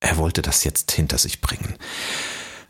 Er 0.00 0.16
wollte 0.16 0.40
das 0.40 0.64
jetzt 0.64 0.90
hinter 0.90 1.18
sich 1.18 1.42
bringen. 1.42 1.74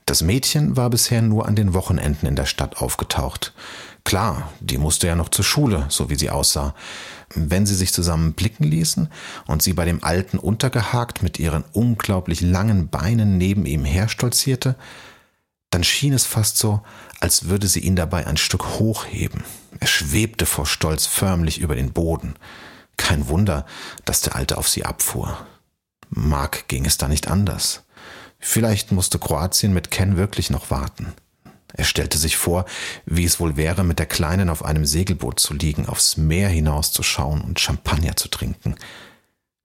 Das 0.05 0.21
Mädchen 0.21 0.77
war 0.77 0.91
bisher 0.91 1.23
nur 1.23 1.47
an 1.47 1.55
den 1.55 1.75
Wochenenden 1.75 2.27
in 2.27 2.35
der 2.35 2.47
Stadt 2.47 2.79
aufgetaucht. 2.79 3.55
Klar, 4.03 4.51
die 4.59 4.79
musste 4.79 5.07
ja 5.07 5.15
noch 5.15 5.29
zur 5.29 5.45
Schule, 5.45 5.87
so 5.91 6.11
wie 6.11 6.17
sie 6.17 6.31
aussah. 6.31 6.75
Wenn 7.35 7.67
sie 7.67 7.75
sich 7.75 7.93
zusammen 7.93 8.33
blicken 8.35 8.65
ließen 8.65 9.09
und 9.47 9.63
sie 9.63 9.73
bei 9.73 9.85
dem 9.85 10.03
Alten 10.05 10.39
untergehakt 10.39 11.23
mit 11.23 11.39
ihren 11.39 11.65
unglaublich 11.73 12.41
langen 12.41 12.89
Beinen 12.89 13.39
neben 13.39 13.67
ihm 13.67 13.85
herstolzierte, 13.85 14.77
dann 15.71 15.85
schien 15.85 16.13
es 16.13 16.25
fast 16.25 16.57
so, 16.57 16.83
als 17.21 17.49
würde 17.49 17.67
sie 17.67 17.81
ihn 17.81 17.97
dabei 17.97 18.27
ein 18.27 18.37
Stück 18.37 18.79
hochheben. 18.79 19.43
Er 19.81 19.89
schwebte 19.89 20.47
vor 20.47 20.67
Stolz 20.67 21.07
förmlich 21.07 21.59
über 21.59 21.75
den 21.75 21.93
Boden. 21.93 22.35
Kein 22.97 23.29
Wunder, 23.29 23.67
dass 24.05 24.21
der 24.21 24.37
Alte 24.37 24.57
auf 24.57 24.69
sie 24.69 24.85
abfuhr. 24.85 25.45
Mark 26.11 26.69
ging 26.69 26.85
es 26.85 26.97
da 26.97 27.09
nicht 27.09 27.27
anders. 27.27 27.83
Vielleicht 28.39 28.93
musste 28.93 29.19
Kroatien 29.19 29.73
mit 29.73 29.91
Ken 29.91 30.17
wirklich 30.17 30.51
noch 30.51 30.71
warten. 30.71 31.13
Er 31.77 31.85
stellte 31.85 32.19
sich 32.19 32.37
vor, 32.37 32.67
wie 33.05 33.25
es 33.25 33.41
wohl 33.41 33.57
wäre, 33.57 33.83
mit 33.83 33.99
der 33.99 34.07
Kleinen 34.07 34.49
auf 34.49 34.65
einem 34.65 34.87
Segelboot 34.87 35.41
zu 35.41 35.55
liegen, 35.55 35.87
aufs 35.87 36.17
Meer 36.17 36.49
hinauszuschauen 36.49 37.41
und 37.41 37.59
Champagner 37.59 38.17
zu 38.17 38.29
trinken. 38.29 38.77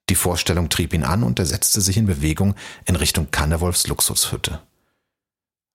Die 0.10 0.16
Vorstellung 0.16 0.70
trieb 0.70 0.94
ihn 0.94 1.04
an 1.04 1.22
und 1.22 1.38
er 1.38 1.46
setzte 1.46 1.82
sich 1.82 1.98
in 1.98 2.08
Bewegung 2.08 2.56
in 2.86 2.96
Richtung 2.96 3.30
Kannewolfs 3.30 3.86
Luxushütte. 3.86 4.60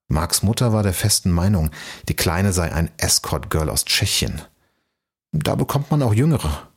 Marks 0.09 0.43
Mutter 0.43 0.73
war 0.73 0.83
der 0.83 0.93
festen 0.93 1.31
Meinung, 1.31 1.71
die 2.09 2.17
Kleine 2.17 2.53
sei 2.53 2.73
ein 2.73 2.91
Escort-Girl 2.97 3.71
aus 3.71 3.85
Tschechien. 3.85 4.43
Da 5.31 5.55
bekommt 5.55 5.93
man 5.93 6.03
auch 6.03 6.13
Jüngere. 6.13 6.69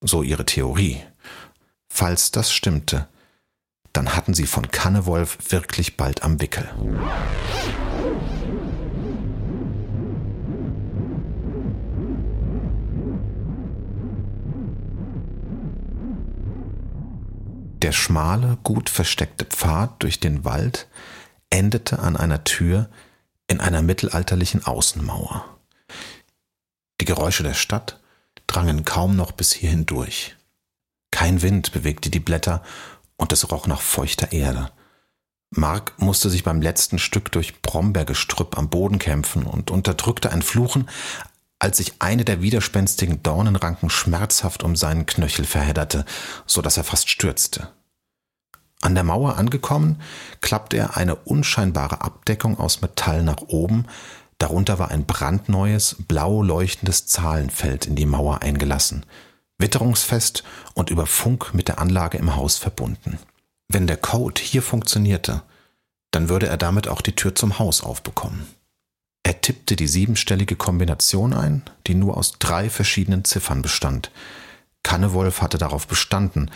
So 0.00 0.22
ihre 0.22 0.46
Theorie. 0.46 1.02
Falls 1.92 2.30
das 2.30 2.50
stimmte, 2.50 3.08
dann 3.92 4.16
hatten 4.16 4.32
sie 4.32 4.46
von 4.46 4.70
Kannewolf 4.70 5.38
wirklich 5.50 5.98
bald 5.98 6.22
am 6.22 6.40
Wickel. 6.40 6.70
Der 17.82 17.92
schmale, 17.92 18.58
gut 18.62 18.90
versteckte 18.90 19.46
Pfad 19.46 20.02
durch 20.02 20.20
den 20.20 20.44
Wald 20.44 20.86
endete 21.48 21.98
an 21.98 22.16
einer 22.16 22.44
Tür 22.44 22.90
in 23.48 23.60
einer 23.60 23.80
mittelalterlichen 23.80 24.66
Außenmauer. 24.66 25.58
Die 27.00 27.06
Geräusche 27.06 27.42
der 27.42 27.54
Stadt 27.54 27.98
drangen 28.46 28.84
kaum 28.84 29.16
noch 29.16 29.32
bis 29.32 29.52
hierhin 29.52 29.86
durch. 29.86 30.36
Kein 31.10 31.40
Wind 31.40 31.72
bewegte 31.72 32.10
die 32.10 32.20
Blätter 32.20 32.62
und 33.16 33.32
es 33.32 33.50
roch 33.50 33.66
nach 33.66 33.80
feuchter 33.80 34.32
Erde. 34.32 34.70
Mark 35.50 36.00
musste 36.00 36.28
sich 36.28 36.44
beim 36.44 36.60
letzten 36.60 36.98
Stück 36.98 37.32
durch 37.32 37.62
Brombeergestrüpp 37.62 38.58
am 38.58 38.68
Boden 38.68 38.98
kämpfen 38.98 39.44
und 39.44 39.70
unterdrückte 39.70 40.30
ein 40.30 40.42
Fluchen, 40.42 40.88
als 41.60 41.76
sich 41.76 41.92
eine 42.00 42.24
der 42.24 42.42
widerspenstigen 42.42 43.22
Dornenranken 43.22 43.90
schmerzhaft 43.90 44.64
um 44.64 44.74
seinen 44.74 45.06
Knöchel 45.06 45.44
verhedderte, 45.44 46.04
so 46.46 46.62
dass 46.62 46.76
er 46.76 46.84
fast 46.84 47.08
stürzte. 47.08 47.68
An 48.80 48.94
der 48.94 49.04
Mauer 49.04 49.36
angekommen, 49.36 50.00
klappte 50.40 50.78
er 50.78 50.96
eine 50.96 51.14
unscheinbare 51.14 52.00
Abdeckung 52.00 52.58
aus 52.58 52.80
Metall 52.80 53.22
nach 53.22 53.42
oben, 53.48 53.84
darunter 54.38 54.78
war 54.78 54.90
ein 54.90 55.04
brandneues, 55.04 55.96
blau 56.08 56.42
leuchtendes 56.42 57.06
Zahlenfeld 57.06 57.86
in 57.86 57.94
die 57.94 58.06
Mauer 58.06 58.40
eingelassen, 58.42 59.04
witterungsfest 59.58 60.44
und 60.72 60.88
über 60.88 61.04
Funk 61.04 61.52
mit 61.52 61.68
der 61.68 61.78
Anlage 61.78 62.16
im 62.16 62.36
Haus 62.36 62.56
verbunden. 62.56 63.18
Wenn 63.68 63.86
der 63.86 63.98
Code 63.98 64.40
hier 64.40 64.62
funktionierte, 64.62 65.42
dann 66.10 66.30
würde 66.30 66.46
er 66.46 66.56
damit 66.56 66.88
auch 66.88 67.02
die 67.02 67.14
Tür 67.14 67.34
zum 67.34 67.58
Haus 67.58 67.82
aufbekommen. 67.82 68.46
Er 69.30 69.40
tippte 69.40 69.76
die 69.76 69.86
siebenstellige 69.86 70.56
Kombination 70.56 71.32
ein, 71.32 71.62
die 71.86 71.94
nur 71.94 72.16
aus 72.16 72.32
drei 72.40 72.68
verschiedenen 72.68 73.24
Ziffern 73.24 73.62
bestand. 73.62 74.10
Kannewolf 74.82 75.40
hatte 75.40 75.56
darauf 75.56 75.86
bestanden, 75.86 76.50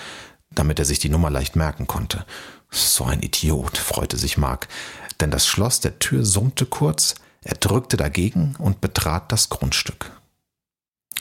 damit 0.51 0.81
er 0.81 0.85
sich 0.85 0.99
die 0.99 1.09
Nummer 1.09 1.31
leicht 1.31 1.55
merken 1.55 1.87
konnte. 1.87 2.27
So 2.73 3.05
ein 3.05 3.23
Idiot, 3.23 3.79
freute 3.79 4.17
sich 4.17 4.39
Mark, 4.39 4.67
denn 5.21 5.31
das 5.31 5.47
Schloss 5.47 5.79
der 5.79 6.01
Tür 6.01 6.25
summte 6.25 6.67
kurz, 6.67 7.15
er 7.43 7.55
drückte 7.55 7.97
dagegen 7.97 8.57
und 8.59 8.81
betrat 8.81 9.31
das 9.31 9.51
Grundstück. 9.51 10.11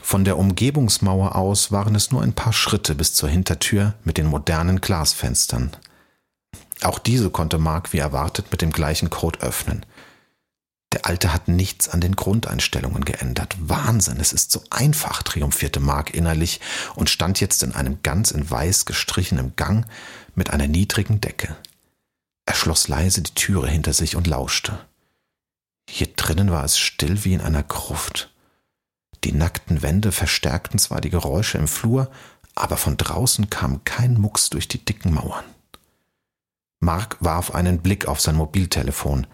Von 0.01 0.25
der 0.25 0.39
Umgebungsmauer 0.39 1.35
aus 1.35 1.71
waren 1.71 1.93
es 1.93 2.09
nur 2.09 2.23
ein 2.23 2.33
paar 2.33 2.53
Schritte 2.53 2.95
bis 2.95 3.13
zur 3.13 3.29
Hintertür 3.29 3.93
mit 4.03 4.17
den 4.17 4.25
modernen 4.25 4.81
Glasfenstern. 4.81 5.69
Auch 6.81 6.97
diese 6.97 7.29
konnte 7.29 7.59
Mark 7.59 7.93
wie 7.93 7.99
erwartet 7.99 8.47
mit 8.49 8.63
dem 8.63 8.71
gleichen 8.71 9.11
Code 9.11 9.39
öffnen. 9.41 9.85
Der 10.93 11.07
Alte 11.07 11.33
hat 11.33 11.47
nichts 11.47 11.89
an 11.89 12.01
den 12.01 12.15
Grundeinstellungen 12.15 13.03
geändert. 13.03 13.55
Wahnsinn, 13.59 14.19
es 14.19 14.31
ist 14.31 14.51
so 14.51 14.63
einfach, 14.69 15.23
triumphierte 15.23 15.79
Mark 15.79 16.13
innerlich 16.13 16.61
und 16.93 17.09
stand 17.09 17.39
jetzt 17.39 17.63
in 17.63 17.73
einem 17.73 18.03
ganz 18.03 18.29
in 18.29 18.49
weiß 18.49 18.85
gestrichenen 18.85 19.55
Gang 19.55 19.87
mit 20.35 20.51
einer 20.51 20.67
niedrigen 20.67 21.19
Decke. 21.19 21.55
Er 22.45 22.53
schloss 22.53 22.87
leise 22.87 23.23
die 23.23 23.33
Türe 23.33 23.67
hinter 23.67 23.93
sich 23.93 24.15
und 24.15 24.27
lauschte. 24.27 24.85
Hier 25.89 26.07
drinnen 26.07 26.51
war 26.51 26.63
es 26.63 26.77
still 26.77 27.23
wie 27.25 27.33
in 27.33 27.41
einer 27.41 27.63
Gruft. 27.63 28.31
Die 29.23 29.31
nackten 29.31 29.81
Wände 29.81 30.11
verstärkten 30.11 30.77
zwar 30.77 31.01
die 31.01 31.09
Geräusche 31.09 31.57
im 31.57 31.67
Flur, 31.67 32.11
aber 32.53 32.77
von 32.77 32.97
draußen 32.97 33.49
kam 33.49 33.83
kein 33.83 34.13
Mucks 34.13 34.51
durch 34.51 34.67
die 34.67 34.83
dicken 34.85 35.13
Mauern. 35.13 35.45
Mark 36.81 37.17
warf 37.19 37.55
einen 37.55 37.79
Blick 37.79 38.07
auf 38.07 38.21
sein 38.21 38.35
Mobiltelefon. 38.35 39.25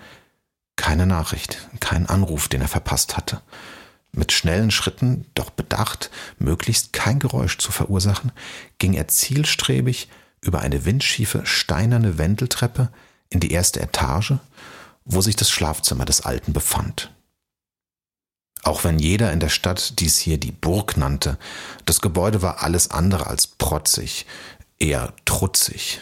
Keine 0.80 1.06
Nachricht, 1.06 1.68
kein 1.82 2.06
Anruf, 2.06 2.48
den 2.48 2.62
er 2.62 2.70
verpasst 2.70 3.18
hatte. 3.18 3.42
Mit 4.14 4.32
schnellen 4.32 4.72
Schritten, 4.72 5.26
doch 5.36 5.50
bedacht, 5.50 6.10
möglichst 6.40 6.94
kein 6.94 7.20
Geräusch 7.20 7.58
zu 7.58 7.74
verursachen, 7.74 8.32
ging 8.78 8.94
er 8.94 9.10
zielstrebig 9.10 10.08
über 10.40 10.62
eine 10.62 10.86
windschiefe 10.86 11.46
steinerne 11.46 12.18
Wendeltreppe 12.18 12.94
in 13.30 13.42
die 13.42 13.52
erste 13.52 13.82
Etage, 13.82 14.36
wo 15.04 15.20
sich 15.20 15.36
das 15.36 15.52
Schlafzimmer 15.52 16.06
des 16.06 16.22
Alten 16.22 16.54
befand. 16.54 17.12
Auch 18.64 18.86
wenn 18.86 19.00
jeder 19.00 19.34
in 19.34 19.42
der 19.42 19.50
Stadt 19.50 20.00
dies 20.00 20.18
hier 20.18 20.38
die 20.38 20.54
Burg 20.54 20.96
nannte, 20.96 21.38
das 21.84 22.00
Gebäude 22.00 22.42
war 22.42 22.64
alles 22.64 22.90
andere 22.90 23.28
als 23.28 23.48
protzig, 23.48 24.26
eher 24.80 25.12
trutzig, 25.26 26.00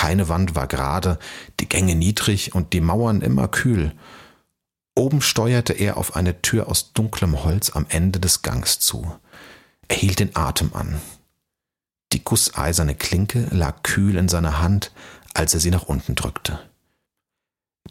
keine 0.00 0.30
Wand 0.30 0.54
war 0.54 0.66
gerade, 0.66 1.18
die 1.60 1.68
Gänge 1.68 1.94
niedrig 1.94 2.54
und 2.54 2.72
die 2.72 2.80
Mauern 2.80 3.20
immer 3.20 3.48
kühl. 3.48 3.92
Oben 4.96 5.20
steuerte 5.20 5.74
er 5.74 5.98
auf 5.98 6.16
eine 6.16 6.40
Tür 6.40 6.68
aus 6.68 6.94
dunklem 6.94 7.44
Holz 7.44 7.68
am 7.68 7.84
Ende 7.90 8.18
des 8.18 8.40
Gangs 8.40 8.78
zu. 8.78 9.14
Er 9.88 9.96
hielt 9.96 10.18
den 10.18 10.34
Atem 10.34 10.70
an. 10.72 11.02
Die 12.14 12.24
gusseiserne 12.24 12.94
Klinke 12.94 13.48
lag 13.50 13.82
kühl 13.82 14.16
in 14.16 14.30
seiner 14.30 14.58
Hand, 14.62 14.90
als 15.34 15.52
er 15.52 15.60
sie 15.60 15.70
nach 15.70 15.82
unten 15.82 16.14
drückte. 16.14 16.58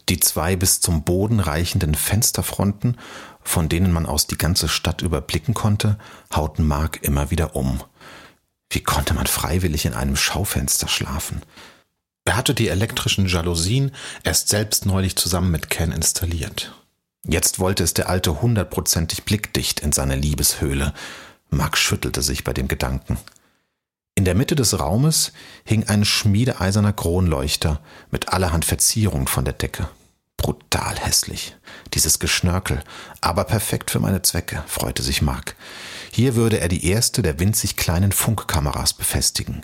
Die 0.09 0.19
zwei 0.19 0.55
bis 0.55 0.81
zum 0.81 1.03
Boden 1.03 1.39
reichenden 1.39 1.93
Fensterfronten, 1.93 2.97
von 3.43 3.69
denen 3.69 3.91
man 3.91 4.07
aus 4.07 4.25
die 4.25 4.37
ganze 4.37 4.67
Stadt 4.67 5.03
überblicken 5.03 5.53
konnte, 5.53 5.99
hauten 6.35 6.65
Mark 6.65 7.03
immer 7.03 7.29
wieder 7.29 7.55
um. 7.55 7.83
Wie 8.71 8.81
konnte 8.81 9.13
man 9.13 9.27
freiwillig 9.27 9.85
in 9.85 9.93
einem 9.93 10.15
Schaufenster 10.15 10.87
schlafen? 10.87 11.43
Er 12.25 12.35
hatte 12.35 12.53
die 12.53 12.67
elektrischen 12.67 13.27
Jalousien 13.27 13.91
erst 14.23 14.49
selbst 14.49 14.85
neulich 14.85 15.15
zusammen 15.15 15.51
mit 15.51 15.69
Ken 15.69 15.91
installiert. 15.91 16.73
Jetzt 17.27 17.59
wollte 17.59 17.83
es 17.83 17.93
der 17.93 18.09
Alte 18.09 18.41
hundertprozentig 18.41 19.23
blickdicht 19.23 19.79
in 19.79 19.91
seine 19.91 20.15
Liebeshöhle. 20.15 20.93
Mark 21.49 21.77
schüttelte 21.77 22.21
sich 22.21 22.43
bei 22.43 22.53
dem 22.53 22.67
Gedanken. 22.67 23.17
In 24.15 24.25
der 24.25 24.35
Mitte 24.35 24.55
des 24.55 24.79
Raumes 24.79 25.31
hing 25.63 25.87
ein 25.87 26.05
schmiedeeiserner 26.05 26.93
Kronleuchter 26.93 27.79
mit 28.11 28.29
allerhand 28.29 28.65
Verzierung 28.65 29.27
von 29.27 29.45
der 29.45 29.53
Decke. 29.53 29.89
Brutal 30.39 30.95
hässlich, 30.97 31.57
dieses 31.93 32.17
Geschnörkel, 32.17 32.81
aber 33.19 33.43
perfekt 33.43 33.91
für 33.91 33.99
meine 33.99 34.21
Zwecke, 34.21 34.63
freute 34.67 35.03
sich 35.03 35.21
Mark. 35.21 35.57
Hier 36.11 36.35
würde 36.35 36.61
er 36.61 36.69
die 36.69 36.85
erste 36.85 37.21
der 37.21 37.41
winzig 37.41 37.75
kleinen 37.75 38.13
Funkkameras 38.13 38.93
befestigen. 38.93 39.63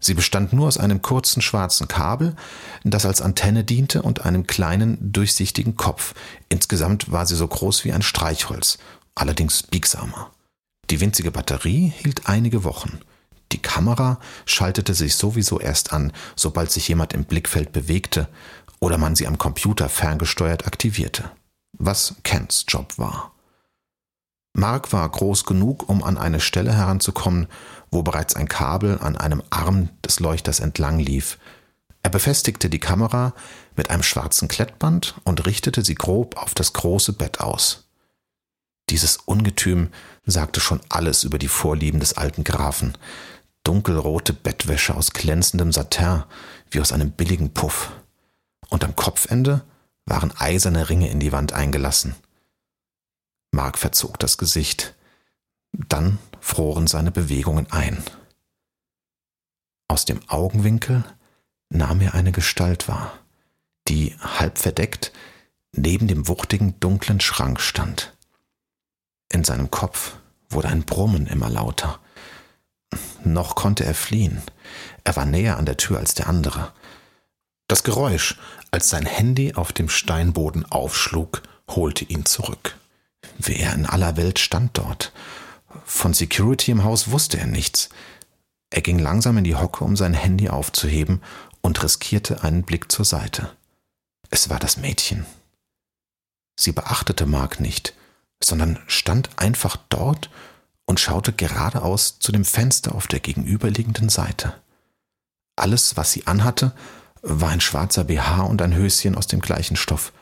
Sie 0.00 0.14
bestand 0.14 0.52
nur 0.52 0.66
aus 0.66 0.78
einem 0.78 1.00
kurzen 1.00 1.42
schwarzen 1.42 1.86
Kabel, 1.86 2.34
das 2.82 3.06
als 3.06 3.22
Antenne 3.22 3.62
diente, 3.62 4.02
und 4.02 4.24
einem 4.24 4.48
kleinen, 4.48 4.98
durchsichtigen 5.12 5.76
Kopf. 5.76 6.12
Insgesamt 6.48 7.12
war 7.12 7.24
sie 7.24 7.36
so 7.36 7.46
groß 7.46 7.84
wie 7.84 7.92
ein 7.92 8.02
Streichholz, 8.02 8.78
allerdings 9.14 9.62
biegsamer. 9.62 10.32
Die 10.90 11.00
winzige 11.00 11.30
Batterie 11.30 11.92
hielt 11.96 12.26
einige 12.26 12.64
Wochen. 12.64 12.98
Die 13.52 13.62
Kamera 13.62 14.18
schaltete 14.44 14.92
sich 14.92 15.14
sowieso 15.14 15.60
erst 15.60 15.92
an, 15.92 16.12
sobald 16.34 16.72
sich 16.72 16.88
jemand 16.88 17.12
im 17.12 17.24
Blickfeld 17.24 17.70
bewegte 17.70 18.28
oder 18.80 18.98
man 18.98 19.16
sie 19.16 19.26
am 19.26 19.38
Computer 19.38 19.88
ferngesteuert 19.88 20.66
aktivierte, 20.66 21.30
was 21.78 22.16
Kents 22.22 22.64
Job 22.68 22.98
war. 22.98 23.32
Mark 24.52 24.92
war 24.92 25.06
groß 25.06 25.44
genug, 25.44 25.88
um 25.88 26.02
an 26.02 26.16
eine 26.16 26.40
Stelle 26.40 26.72
heranzukommen, 26.72 27.46
wo 27.90 28.02
bereits 28.02 28.34
ein 28.36 28.48
Kabel 28.48 28.98
an 29.00 29.16
einem 29.16 29.42
Arm 29.50 29.90
des 30.04 30.18
Leuchters 30.18 30.60
entlang 30.60 30.98
lief. 30.98 31.38
Er 32.02 32.08
befestigte 32.08 32.70
die 32.70 32.78
Kamera 32.78 33.34
mit 33.76 33.90
einem 33.90 34.02
schwarzen 34.02 34.48
Klettband 34.48 35.16
und 35.24 35.44
richtete 35.44 35.84
sie 35.84 35.94
grob 35.94 36.38
auf 36.38 36.54
das 36.54 36.72
große 36.72 37.12
Bett 37.12 37.40
aus. 37.40 37.88
Dieses 38.88 39.16
Ungetüm 39.18 39.90
sagte 40.24 40.60
schon 40.60 40.80
alles 40.88 41.24
über 41.24 41.38
die 41.38 41.48
Vorlieben 41.48 42.00
des 42.00 42.16
alten 42.16 42.44
Grafen. 42.44 42.96
Dunkelrote 43.64 44.32
Bettwäsche 44.32 44.94
aus 44.94 45.10
glänzendem 45.10 45.72
Satin, 45.72 46.22
wie 46.70 46.80
aus 46.80 46.92
einem 46.92 47.10
billigen 47.10 47.52
Puff. 47.52 47.90
Und 48.68 48.84
am 48.84 48.96
Kopfende 48.96 49.64
waren 50.04 50.32
eiserne 50.36 50.88
Ringe 50.88 51.10
in 51.10 51.20
die 51.20 51.32
Wand 51.32 51.52
eingelassen. 51.52 52.14
Mark 53.50 53.78
verzog 53.78 54.18
das 54.18 54.38
Gesicht. 54.38 54.94
Dann 55.72 56.18
froren 56.40 56.86
seine 56.86 57.10
Bewegungen 57.10 57.70
ein. 57.70 58.02
Aus 59.88 60.04
dem 60.04 60.20
Augenwinkel 60.28 61.04
nahm 61.68 62.00
er 62.00 62.14
eine 62.14 62.32
Gestalt 62.32 62.88
wahr, 62.88 63.18
die, 63.88 64.16
halb 64.20 64.58
verdeckt, 64.58 65.12
neben 65.72 66.08
dem 66.08 66.28
wuchtigen 66.28 66.78
dunklen 66.80 67.20
Schrank 67.20 67.60
stand. 67.60 68.16
In 69.32 69.44
seinem 69.44 69.70
Kopf 69.70 70.16
wurde 70.48 70.68
ein 70.68 70.84
Brummen 70.84 71.26
immer 71.26 71.50
lauter. 71.50 72.00
Noch 73.24 73.54
konnte 73.54 73.84
er 73.84 73.94
fliehen. 73.94 74.42
Er 75.04 75.16
war 75.16 75.26
näher 75.26 75.56
an 75.56 75.66
der 75.66 75.76
Tür 75.76 75.98
als 75.98 76.14
der 76.14 76.28
andere. 76.28 76.72
Das 77.68 77.82
Geräusch, 77.82 78.38
als 78.70 78.88
sein 78.88 79.06
Handy 79.06 79.54
auf 79.54 79.72
dem 79.72 79.88
Steinboden 79.88 80.64
aufschlug, 80.66 81.42
holte 81.68 82.04
ihn 82.04 82.24
zurück. 82.24 82.76
Wer 83.38 83.74
in 83.74 83.86
aller 83.86 84.16
Welt 84.16 84.38
stand 84.38 84.78
dort? 84.78 85.12
Von 85.84 86.14
Security 86.14 86.70
im 86.70 86.84
Haus 86.84 87.10
wusste 87.10 87.38
er 87.38 87.46
nichts. 87.46 87.88
Er 88.70 88.82
ging 88.82 88.98
langsam 88.98 89.38
in 89.38 89.44
die 89.44 89.56
Hocke, 89.56 89.84
um 89.84 89.96
sein 89.96 90.14
Handy 90.14 90.48
aufzuheben 90.48 91.22
und 91.60 91.82
riskierte 91.82 92.42
einen 92.42 92.62
Blick 92.62 92.90
zur 92.90 93.04
Seite. 93.04 93.50
Es 94.30 94.48
war 94.48 94.58
das 94.58 94.76
Mädchen. 94.76 95.26
Sie 96.58 96.72
beachtete 96.72 97.26
Mark 97.26 97.60
nicht, 97.60 97.94
sondern 98.42 98.78
stand 98.86 99.30
einfach 99.36 99.76
dort 99.88 100.30
und 100.84 101.00
schaute 101.00 101.32
geradeaus 101.32 102.18
zu 102.18 102.32
dem 102.32 102.44
Fenster 102.44 102.94
auf 102.94 103.06
der 103.06 103.20
gegenüberliegenden 103.20 104.08
Seite. 104.08 104.54
Alles, 105.56 105.96
was 105.96 106.12
sie 106.12 106.26
anhatte, 106.26 106.72
war 107.28 107.50
ein 107.50 107.60
schwarzer 107.60 108.04
BH 108.04 108.42
und 108.42 108.62
ein 108.62 108.74
Höschen 108.74 109.16
aus 109.16 109.26
dem 109.26 109.40
gleichen 109.40 109.76
Stoff. 109.76 110.12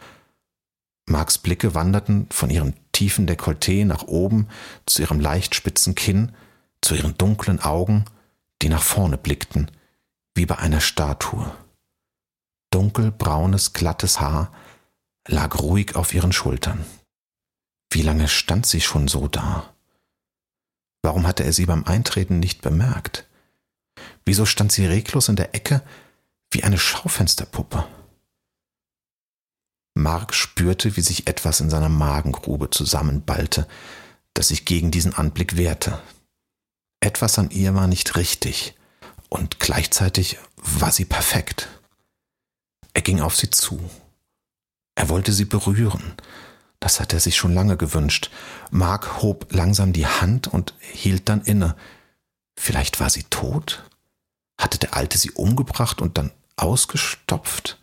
Marks 1.07 1.37
Blicke 1.37 1.75
wanderten 1.75 2.27
von 2.31 2.49
ihrem 2.49 2.73
tiefen 2.93 3.29
Dekolleté 3.29 3.85
nach 3.85 4.05
oben 4.05 4.49
zu 4.87 5.03
ihrem 5.03 5.21
leicht 5.21 5.55
spitzen 5.55 5.95
Kinn, 5.95 6.33
zu 6.81 6.95
ihren 6.95 7.17
dunklen 7.19 7.61
Augen, 7.61 8.07
die 8.63 8.71
nach 8.71 8.83
vorne 8.83 9.19
blickten, 9.19 9.71
wie 10.35 10.47
bei 10.47 10.59
einer 10.59 10.81
Statue. 10.81 11.55
Dunkelbraunes, 12.71 13.75
glattes 13.75 14.21
Haar 14.21 14.51
lag 15.29 15.59
ruhig 15.61 15.97
auf 15.97 16.15
ihren 16.15 16.33
Schultern. 16.33 16.85
Wie 17.91 18.03
lange 18.03 18.29
stand 18.29 18.65
sie 18.65 18.81
schon 18.81 19.09
so 19.09 19.29
da? 19.29 19.75
Warum 21.03 21.27
hatte 21.27 21.45
er 21.45 21.53
sie 21.53 21.67
beim 21.67 21.85
Eintreten 21.85 22.41
nicht 22.41 22.63
bemerkt? 22.63 23.27
Wieso 24.25 24.47
stand 24.47 24.73
sie 24.73 24.87
reglos 24.87 25.29
in 25.29 25.37
der 25.37 25.55
Ecke 25.55 25.83
wie 26.55 26.65
eine 26.65 26.79
Schaufensterpuppe? 26.79 27.87
Mark 29.95 30.35
spürte, 30.35 30.97
wie 30.97 31.03
sich 31.03 31.27
etwas 31.27 31.61
in 31.61 31.71
seiner 31.71 31.89
Magengrube 31.89 32.71
zusammenballte, 32.71 33.69
das 34.35 34.49
sich 34.49 34.65
gegen 34.65 34.91
diesen 34.91 35.15
Anblick 35.15 35.57
wehrte. 35.57 36.01
Etwas 37.01 37.39
an 37.39 37.51
ihr 37.51 37.75
war 37.75 37.87
nicht 37.87 38.17
richtig, 38.17 38.75
und 39.29 39.61
gleichzeitig 39.61 40.39
war 40.57 40.93
sie 40.93 41.05
perfekt. 41.05 41.69
Er 42.93 43.03
ging 43.03 43.21
auf 43.21 43.37
sie 43.37 43.51
zu. 43.51 43.79
Er 44.95 45.09
wollte 45.09 45.33
sie 45.33 45.45
berühren. 45.45 46.15
Das 46.79 47.01
hatte 47.01 47.17
er 47.17 47.21
sich 47.21 47.37
schon 47.37 47.55
lange 47.55 47.77
gewünscht. 47.77 48.31
Mark 48.71 49.23
hob 49.23 49.53
langsam 49.53 49.93
die 49.93 50.07
Hand 50.07 50.49
und 50.49 50.75
hielt 50.79 51.29
dann 51.29 51.43
inne. 51.43 51.77
Vielleicht 52.57 53.01
war 53.01 53.11
sie 53.11 53.25
tot? 53.25 53.85
Hatte 54.59 54.79
der 54.79 54.95
Alte 54.95 55.19
sie 55.19 55.33
umgebracht 55.33 56.01
und 56.01 56.17
dann 56.19 56.31
ausgestopft? 56.57 57.79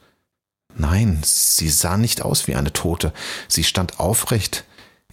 Nein, 0.75 1.21
sie 1.23 1.69
sah 1.69 1.97
nicht 1.97 2.21
aus 2.21 2.47
wie 2.47 2.55
eine 2.55 2.73
Tote. 2.73 3.13
Sie 3.47 3.63
stand 3.63 3.99
aufrecht. 3.99 4.65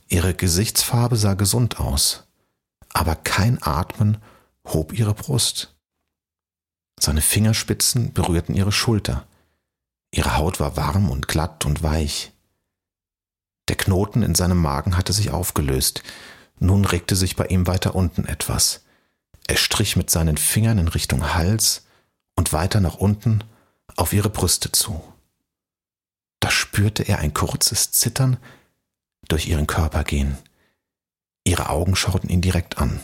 Ihre 0.09 0.35
Gesichtsfarbe 0.35 1.17
sah 1.17 1.35
gesund 1.35 1.81
aus. 1.81 2.25
Aber 2.91 3.17
kein 3.17 3.63
Atmen 3.63 4.19
hob 4.67 4.93
ihre 4.93 5.15
Brust. 5.15 5.75
Seine 7.01 7.21
Fingerspitzen 7.21 8.13
berührten 8.13 8.55
ihre 8.55 8.73
Schulter. 8.73 9.27
Ihre 10.11 10.37
Haut 10.37 10.59
war 10.59 10.77
warm 10.77 11.11
und 11.11 11.29
glatt 11.29 11.67
und 11.67 11.83
weich. 11.83 12.33
Der 13.69 13.77
Knoten 13.77 14.23
in 14.23 14.35
seinem 14.35 14.59
Magen 14.59 14.97
hatte 14.97 15.13
sich 15.13 15.31
aufgelöst. 15.31 16.03
Nun 16.59 16.85
regte 16.85 17.15
sich 17.15 17.37
bei 17.37 17.47
ihm 17.47 17.67
weiter 17.67 17.95
unten 17.95 18.25
etwas. 18.25 18.85
Er 19.47 19.57
strich 19.57 19.97
mit 19.97 20.11
seinen 20.11 20.37
Fingern 20.37 20.79
in 20.79 20.89
Richtung 20.89 21.35
Hals 21.35 21.87
und 22.39 22.53
weiter 22.53 22.79
nach 22.79 22.95
unten 22.95 23.43
auf 23.97 24.13
ihre 24.13 24.31
Brüste 24.31 24.71
zu. 24.71 25.03
Da 26.39 26.53
spürte 26.53 27.03
er 27.03 27.19
ein 27.19 27.35
kurzes 27.35 27.91
Zittern 27.91 28.37
durch 29.27 29.49
ihren 29.49 29.67
Körper 29.67 30.05
gehen. 30.05 30.39
Ihre 31.43 31.69
Augen 31.69 31.97
schauten 31.97 32.31
ihn 32.31 32.41
direkt 32.41 32.79
an. 32.79 33.01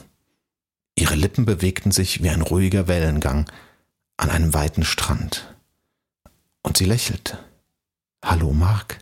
Ihre 0.95 1.17
Lippen 1.17 1.47
bewegten 1.47 1.91
sich 1.91 2.23
wie 2.23 2.31
ein 2.31 2.43
ruhiger 2.43 2.87
Wellengang 2.87 3.51
an 4.19 4.31
einem 4.31 4.55
weiten 4.55 4.85
Strand. 4.85 5.53
Und 6.63 6.77
sie 6.77 6.85
lächelte. 6.85 7.37
Hallo, 8.25 8.53
Mark. 8.53 9.01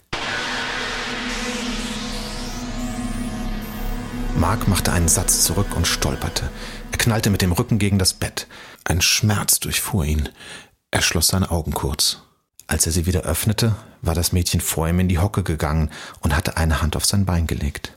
Mark 4.34 4.66
machte 4.66 4.92
einen 4.92 5.08
Satz 5.08 5.44
zurück 5.44 5.76
und 5.76 5.86
stolperte. 5.86 6.50
Er 6.90 6.96
knallte 6.96 7.28
mit 7.28 7.42
dem 7.42 7.52
Rücken 7.52 7.78
gegen 7.78 7.98
das 7.98 8.14
Bett. 8.14 8.46
Ein 8.84 9.00
Schmerz 9.00 9.60
durchfuhr 9.60 10.04
ihn. 10.04 10.28
Er 10.90 11.02
schloss 11.02 11.28
seine 11.28 11.50
Augen 11.50 11.72
kurz. 11.72 12.18
Als 12.66 12.86
er 12.86 12.92
sie 12.92 13.06
wieder 13.06 13.22
öffnete, 13.22 13.76
war 14.00 14.14
das 14.14 14.32
Mädchen 14.32 14.60
vor 14.60 14.88
ihm 14.88 15.00
in 15.00 15.08
die 15.08 15.18
Hocke 15.18 15.42
gegangen 15.42 15.90
und 16.20 16.34
hatte 16.34 16.56
eine 16.56 16.82
Hand 16.82 16.96
auf 16.96 17.04
sein 17.04 17.24
Bein 17.24 17.46
gelegt. 17.46 17.96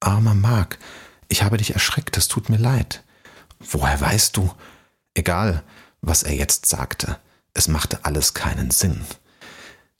Armer 0.00 0.34
Mark, 0.34 0.78
ich 1.28 1.42
habe 1.42 1.56
dich 1.56 1.72
erschreckt, 1.72 2.16
es 2.16 2.28
tut 2.28 2.48
mir 2.48 2.58
leid. 2.58 3.02
Woher 3.58 4.00
weißt 4.00 4.36
du? 4.36 4.52
Egal, 5.14 5.62
was 6.00 6.22
er 6.22 6.34
jetzt 6.34 6.66
sagte, 6.66 7.18
es 7.54 7.68
machte 7.68 8.04
alles 8.04 8.34
keinen 8.34 8.70
Sinn. 8.70 9.04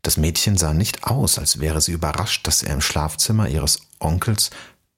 Das 0.03 0.19
Mädchen 0.19 0.59
sah 0.59 0.75
nicht 0.75 1.05
aus, 1.05 1.39
als 1.39 1.61
wäre 1.61 1.81
sie 1.81 1.93
überrascht, 1.93 2.47
dass 2.47 2.63
er 2.63 2.75
im 2.75 2.83
Schlafzimmer 2.83 3.49
ihres 3.49 3.81
Onkels 4.01 4.51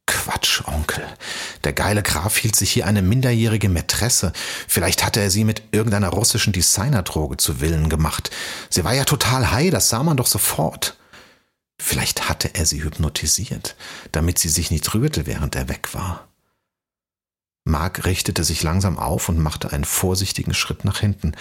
Quatsch, 0.07 0.63
Onkel. 0.67 1.05
Der 1.65 1.73
geile 1.73 2.03
Graf 2.03 2.37
hielt 2.37 2.57
sich 2.57 2.71
hier 2.73 2.87
eine 2.87 3.03
minderjährige 3.03 3.69
Mätresse. 3.69 4.33
Vielleicht 4.69 5.05
hatte 5.05 5.21
er 5.21 5.31
sie 5.31 5.45
mit 5.45 5.63
irgendeiner 5.73 6.11
russischen 6.11 6.53
Designerdroge 6.53 7.37
zu 7.37 7.61
Willen 7.61 7.89
gemacht. 7.89 8.31
Sie 8.71 8.85
war 8.85 8.95
ja 8.95 9.05
total 9.05 9.51
high, 9.51 9.71
das 9.71 9.89
sah 9.89 10.03
man 10.03 10.17
doch 10.17 10.27
sofort. 10.27 10.97
Vielleicht 11.79 12.29
hatte 12.29 12.55
er 12.55 12.67
sie 12.67 12.83
hypnotisiert, 12.83 13.77
damit 14.13 14.39
sie 14.39 14.49
sich 14.49 14.71
nicht 14.71 14.95
rührte, 14.95 15.27
während 15.27 15.57
er 15.57 15.69
weg 15.69 15.93
war. 15.93 16.29
Mark 17.65 18.05
richtete 18.05 18.45
sich 18.45 18.63
langsam 18.63 18.99
auf 18.99 19.29
und 19.29 19.39
machte 19.39 19.73
einen 19.73 19.85
vorsichtigen 19.85 20.55
Schritt 20.55 20.85
nach 20.85 21.01
hinten. 21.01 21.33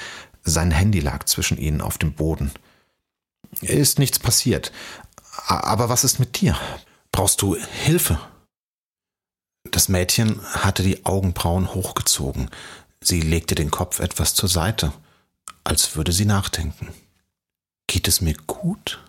Sein 0.43 0.71
Handy 0.71 0.99
lag 0.99 1.25
zwischen 1.25 1.57
ihnen 1.57 1.81
auf 1.81 1.99
dem 1.99 2.13
Boden. 2.13 2.51
Ist 3.61 3.99
nichts 3.99 4.17
passiert. 4.17 4.71
Aber 5.47 5.87
was 5.87 6.03
ist 6.03 6.19
mit 6.19 6.41
dir? 6.41 6.57
Brauchst 7.11 7.41
du 7.41 7.55
Hilfe? 7.55 8.19
Das 9.75 9.89
Mädchen 9.89 10.41
hatte 10.53 10.83
die 10.83 11.05
Augenbrauen 11.05 11.73
hochgezogen. 11.73 12.49
Sie 13.01 13.19
legte 13.19 13.55
den 13.55 13.71
Kopf 13.71 13.99
etwas 13.99 14.33
zur 14.33 14.47
Seite, 14.47 14.93
als 15.65 15.97
würde 15.97 16.13
sie 16.13 16.23
nachdenken. 16.23 16.93
Geht 17.85 18.07
es 18.07 18.21
mir 18.21 18.35
gut? 18.47 19.03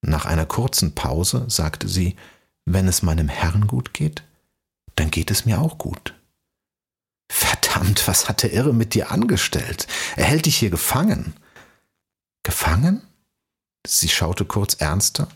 Nach 0.00 0.24
einer 0.24 0.46
kurzen 0.46 0.94
Pause 0.94 1.44
sagte 1.48 1.86
sie, 1.86 2.16
wenn 2.64 2.88
es 2.88 3.02
meinem 3.02 3.28
Herrn 3.28 3.66
gut 3.66 3.92
geht, 3.92 4.22
dann 4.96 5.10
geht 5.10 5.30
es 5.30 5.44
mir 5.44 5.60
auch 5.60 5.76
gut. 5.76 6.14
Verdammt, 7.30 8.08
was 8.08 8.30
hat 8.30 8.44
der 8.44 8.54
Irre 8.54 8.72
mit 8.72 8.94
dir 8.94 9.10
angestellt? 9.10 9.86
Er 10.16 10.24
hält 10.24 10.46
dich 10.46 10.56
hier 10.56 10.70
gefangen. 10.70 11.34
Gefangen? 12.42 13.02
Sie 13.86 14.08
schaute 14.08 14.46
kurz 14.46 14.76
ernster, 14.80 15.28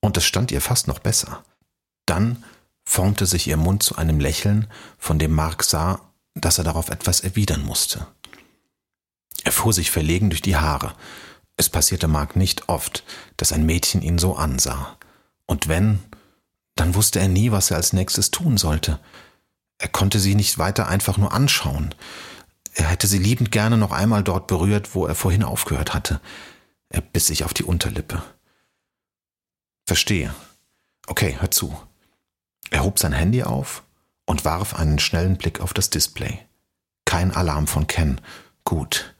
und 0.00 0.16
es 0.16 0.24
stand 0.24 0.50
ihr 0.50 0.62
fast 0.62 0.88
noch 0.88 0.98
besser. 0.98 1.44
Dann 2.06 2.42
formte 2.84 3.26
sich 3.26 3.46
ihr 3.46 3.56
Mund 3.56 3.82
zu 3.82 3.96
einem 3.96 4.20
Lächeln, 4.20 4.68
von 4.98 5.18
dem 5.18 5.32
Mark 5.32 5.64
sah, 5.64 6.00
dass 6.34 6.58
er 6.58 6.64
darauf 6.64 6.90
etwas 6.90 7.20
erwidern 7.20 7.64
musste. 7.64 8.06
Er 9.44 9.52
fuhr 9.52 9.72
sich 9.72 9.90
verlegen 9.90 10.30
durch 10.30 10.42
die 10.42 10.56
Haare. 10.56 10.94
Es 11.56 11.68
passierte 11.68 12.08
Mark 12.08 12.36
nicht 12.36 12.68
oft, 12.68 13.04
dass 13.36 13.52
ein 13.52 13.66
Mädchen 13.66 14.02
ihn 14.02 14.18
so 14.18 14.36
ansah. 14.36 14.98
Und 15.46 15.68
wenn, 15.68 16.00
dann 16.74 16.94
wusste 16.94 17.20
er 17.20 17.28
nie, 17.28 17.50
was 17.52 17.70
er 17.70 17.76
als 17.76 17.92
nächstes 17.92 18.30
tun 18.30 18.56
sollte. 18.56 18.98
Er 19.78 19.88
konnte 19.88 20.18
sie 20.18 20.34
nicht 20.34 20.58
weiter 20.58 20.88
einfach 20.88 21.18
nur 21.18 21.32
anschauen. 21.32 21.94
Er 22.74 22.86
hätte 22.86 23.06
sie 23.06 23.18
liebend 23.18 23.52
gerne 23.52 23.76
noch 23.76 23.92
einmal 23.92 24.24
dort 24.24 24.46
berührt, 24.46 24.94
wo 24.94 25.06
er 25.06 25.14
vorhin 25.14 25.44
aufgehört 25.44 25.94
hatte. 25.94 26.20
Er 26.88 27.00
biss 27.00 27.28
sich 27.28 27.44
auf 27.44 27.54
die 27.54 27.64
Unterlippe. 27.64 28.22
Verstehe. 29.86 30.34
Okay, 31.06 31.36
hör 31.38 31.50
zu. 31.50 31.76
Er 32.74 32.82
hob 32.82 32.98
sein 32.98 33.12
Handy 33.12 33.44
auf 33.44 33.84
und 34.26 34.44
warf 34.44 34.74
einen 34.74 34.98
schnellen 34.98 35.38
Blick 35.38 35.60
auf 35.60 35.72
das 35.72 35.90
Display. 35.90 36.40
Kein 37.04 37.30
Alarm 37.30 37.68
von 37.68 37.86
Ken. 37.86 38.20
Gut. 38.64 39.14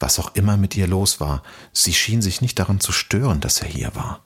Was 0.00 0.18
auch 0.18 0.34
immer 0.34 0.56
mit 0.56 0.74
ihr 0.74 0.88
los 0.88 1.20
war, 1.20 1.44
sie 1.72 1.94
schien 1.94 2.20
sich 2.20 2.40
nicht 2.40 2.58
daran 2.58 2.80
zu 2.80 2.90
stören, 2.90 3.40
dass 3.40 3.62
er 3.62 3.68
hier 3.68 3.94
war. 3.94 4.24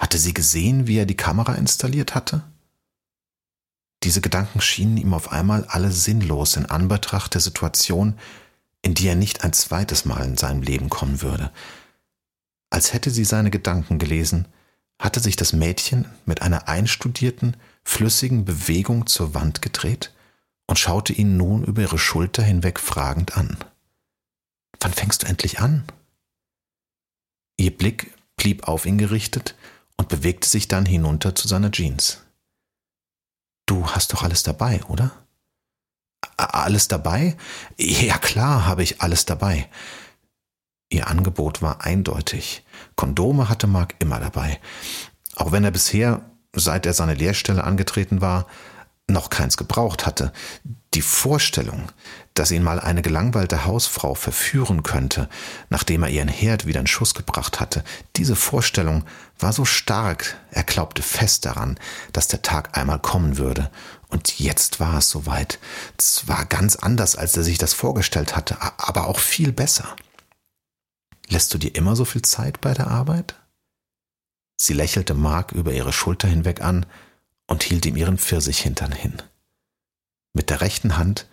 Hatte 0.00 0.18
sie 0.18 0.34
gesehen, 0.34 0.88
wie 0.88 0.98
er 0.98 1.06
die 1.06 1.16
Kamera 1.16 1.54
installiert 1.54 2.16
hatte? 2.16 2.42
Diese 4.02 4.20
Gedanken 4.20 4.60
schienen 4.60 4.96
ihm 4.96 5.14
auf 5.14 5.30
einmal 5.30 5.64
alle 5.66 5.92
sinnlos 5.92 6.56
in 6.56 6.66
Anbetracht 6.66 7.34
der 7.34 7.40
Situation, 7.40 8.18
in 8.82 8.94
die 8.94 9.06
er 9.06 9.14
nicht 9.14 9.44
ein 9.44 9.52
zweites 9.52 10.06
Mal 10.06 10.24
in 10.24 10.36
seinem 10.36 10.62
Leben 10.62 10.90
kommen 10.90 11.22
würde. 11.22 11.52
Als 12.68 12.94
hätte 12.94 13.12
sie 13.12 13.24
seine 13.24 13.52
Gedanken 13.52 14.00
gelesen, 14.00 14.48
hatte 14.98 15.20
sich 15.20 15.36
das 15.36 15.52
Mädchen 15.52 16.06
mit 16.26 16.42
einer 16.42 16.66
einstudierten, 16.66 17.56
flüssigen 17.84 18.44
Bewegung 18.44 19.06
zur 19.06 19.34
Wand 19.34 19.62
gedreht 19.62 20.12
und 20.66 20.78
schaute 20.78 21.12
ihn 21.12 21.36
nun 21.36 21.64
über 21.64 21.82
ihre 21.82 21.98
Schulter 21.98 22.42
hinweg 22.42 22.78
fragend 22.78 23.36
an. 23.36 23.58
Wann 24.80 24.92
fängst 24.92 25.22
du 25.22 25.26
endlich 25.26 25.60
an? 25.60 25.84
Ihr 27.56 27.76
Blick 27.76 28.12
blieb 28.36 28.66
auf 28.66 28.86
ihn 28.86 28.98
gerichtet 28.98 29.54
und 29.96 30.08
bewegte 30.08 30.48
sich 30.48 30.68
dann 30.68 30.86
hinunter 30.86 31.34
zu 31.34 31.46
seiner 31.46 31.70
Jeans. 31.70 32.22
Du 33.66 33.86
hast 33.86 34.12
doch 34.12 34.22
alles 34.22 34.42
dabei, 34.42 34.82
oder? 34.84 35.12
Alles 36.36 36.88
dabei? 36.88 37.36
Ja 37.76 38.18
klar 38.18 38.66
habe 38.66 38.82
ich 38.82 39.00
alles 39.00 39.24
dabei. 39.26 39.68
Ihr 40.88 41.06
Angebot 41.06 41.62
war 41.62 41.84
eindeutig. 41.84 42.64
Kondome 42.96 43.48
hatte 43.48 43.66
Mark 43.66 43.94
immer 43.98 44.20
dabei. 44.20 44.60
Auch 45.36 45.52
wenn 45.52 45.64
er 45.64 45.70
bisher, 45.70 46.31
seit 46.54 46.86
er 46.86 46.92
seine 46.92 47.14
Lehrstelle 47.14 47.64
angetreten 47.64 48.20
war, 48.20 48.46
noch 49.08 49.30
keins 49.30 49.56
gebraucht 49.56 50.06
hatte. 50.06 50.32
Die 50.94 51.02
Vorstellung, 51.02 51.90
dass 52.34 52.50
ihn 52.50 52.62
mal 52.62 52.80
eine 52.80 53.02
gelangweilte 53.02 53.64
Hausfrau 53.64 54.14
verführen 54.14 54.82
könnte, 54.82 55.28
nachdem 55.70 56.02
er 56.02 56.10
ihren 56.10 56.28
Herd 56.28 56.66
wieder 56.66 56.80
in 56.80 56.86
Schuss 56.86 57.14
gebracht 57.14 57.60
hatte, 57.60 57.82
diese 58.16 58.36
Vorstellung 58.36 59.04
war 59.38 59.52
so 59.52 59.64
stark, 59.64 60.36
er 60.50 60.64
glaubte 60.64 61.02
fest 61.02 61.44
daran, 61.44 61.78
dass 62.12 62.28
der 62.28 62.42
Tag 62.42 62.76
einmal 62.76 62.98
kommen 62.98 63.38
würde. 63.38 63.70
Und 64.08 64.38
jetzt 64.38 64.80
war 64.80 64.98
es 64.98 65.08
soweit. 65.08 65.58
Zwar 65.96 66.44
ganz 66.44 66.76
anders, 66.76 67.16
als 67.16 67.36
er 67.36 67.42
sich 67.42 67.58
das 67.58 67.72
vorgestellt 67.72 68.36
hatte, 68.36 68.58
aber 68.78 69.08
auch 69.08 69.18
viel 69.18 69.52
besser. 69.52 69.96
Lässt 71.28 71.52
du 71.54 71.58
dir 71.58 71.74
immer 71.74 71.96
so 71.96 72.04
viel 72.04 72.22
Zeit 72.22 72.60
bei 72.60 72.74
der 72.74 72.88
Arbeit? 72.88 73.36
Sie 74.56 74.74
lächelte 74.74 75.14
Mark 75.14 75.52
über 75.52 75.72
ihre 75.72 75.92
Schulter 75.92 76.28
hinweg 76.28 76.62
an 76.62 76.86
und 77.46 77.62
hielt 77.62 77.86
ihm 77.86 77.96
ihren 77.96 78.18
Pfirsichhintern 78.18 78.92
hin. 78.92 79.20
Mit 80.32 80.50
der 80.50 80.60
rechten 80.60 80.96
Hand 80.96 81.26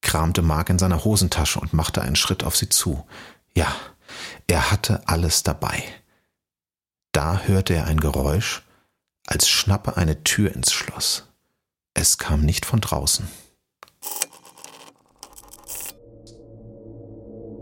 kramte 0.00 0.42
Mark 0.42 0.70
in 0.70 0.78
seiner 0.78 1.04
Hosentasche 1.04 1.60
und 1.60 1.72
machte 1.72 2.00
einen 2.02 2.16
Schritt 2.16 2.44
auf 2.44 2.56
sie 2.56 2.68
zu. 2.68 3.06
Ja, 3.54 3.74
er 4.46 4.70
hatte 4.70 5.06
alles 5.06 5.42
dabei. 5.42 5.82
Da 7.12 7.40
hörte 7.40 7.74
er 7.74 7.86
ein 7.86 7.98
Geräusch, 7.98 8.62
als 9.26 9.48
schnappe 9.48 9.96
eine 9.96 10.22
Tür 10.22 10.54
ins 10.54 10.72
Schloss. 10.72 11.24
Es 11.94 12.18
kam 12.18 12.42
nicht 12.42 12.66
von 12.66 12.80
draußen. 12.80 13.26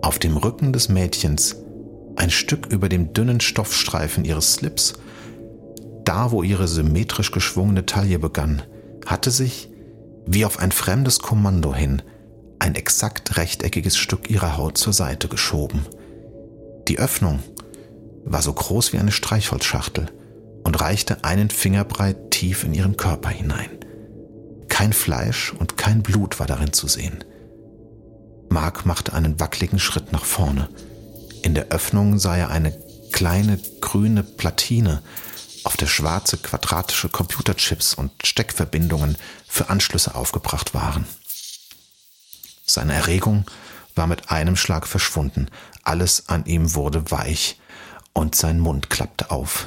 Auf 0.02 0.18
dem 0.18 0.36
Rücken 0.36 0.72
des 0.72 0.88
Mädchens, 0.88 1.56
ein 2.16 2.30
Stück 2.30 2.66
über 2.66 2.88
dem 2.88 3.12
dünnen 3.12 3.40
Stoffstreifen 3.40 4.24
ihres 4.24 4.54
Slips, 4.54 4.94
da 6.04 6.30
wo 6.30 6.42
ihre 6.42 6.68
symmetrisch 6.68 7.30
geschwungene 7.30 7.86
Taille 7.86 8.18
begann, 8.18 8.62
hatte 9.06 9.30
sich, 9.30 9.70
wie 10.26 10.44
auf 10.44 10.58
ein 10.58 10.72
fremdes 10.72 11.18
Kommando 11.18 11.74
hin, 11.74 12.02
ein 12.58 12.74
exakt 12.74 13.36
rechteckiges 13.36 13.96
Stück 13.96 14.30
ihrer 14.30 14.56
Haut 14.56 14.78
zur 14.78 14.92
Seite 14.92 15.28
geschoben. 15.28 15.86
Die 16.88 16.98
Öffnung 16.98 17.40
war 18.24 18.42
so 18.42 18.52
groß 18.52 18.92
wie 18.92 18.98
eine 18.98 19.12
Streichholzschachtel 19.12 20.06
und 20.64 20.80
reichte 20.80 21.24
einen 21.24 21.50
Fingerbreit 21.50 22.30
tief 22.30 22.64
in 22.64 22.74
ihren 22.74 22.96
Körper 22.96 23.28
hinein. 23.28 23.70
Kein 24.68 24.92
Fleisch 24.92 25.52
und 25.52 25.76
kein 25.76 26.02
Blut 26.02 26.40
war 26.40 26.46
darin 26.46 26.72
zu 26.72 26.88
sehen. 26.88 27.22
Mark 28.48 28.86
machte 28.86 29.12
einen 29.12 29.38
wackeligen 29.40 29.78
Schritt 29.78 30.12
nach 30.12 30.24
vorne. 30.24 30.68
In 31.44 31.54
der 31.54 31.66
Öffnung 31.66 32.18
sah 32.18 32.34
er 32.38 32.48
eine 32.48 32.72
kleine 33.12 33.60
grüne 33.82 34.22
Platine, 34.22 35.02
auf 35.64 35.76
der 35.76 35.86
schwarze 35.86 36.38
quadratische 36.38 37.10
Computerchips 37.10 37.92
und 37.92 38.10
Steckverbindungen 38.26 39.18
für 39.46 39.68
Anschlüsse 39.68 40.14
aufgebracht 40.14 40.72
waren. 40.72 41.06
Seine 42.64 42.94
Erregung 42.94 43.44
war 43.94 44.06
mit 44.06 44.30
einem 44.30 44.56
Schlag 44.56 44.86
verschwunden, 44.86 45.48
alles 45.82 46.30
an 46.30 46.46
ihm 46.46 46.74
wurde 46.74 47.10
weich 47.10 47.60
und 48.14 48.34
sein 48.34 48.58
Mund 48.58 48.88
klappte 48.88 49.30
auf. 49.30 49.66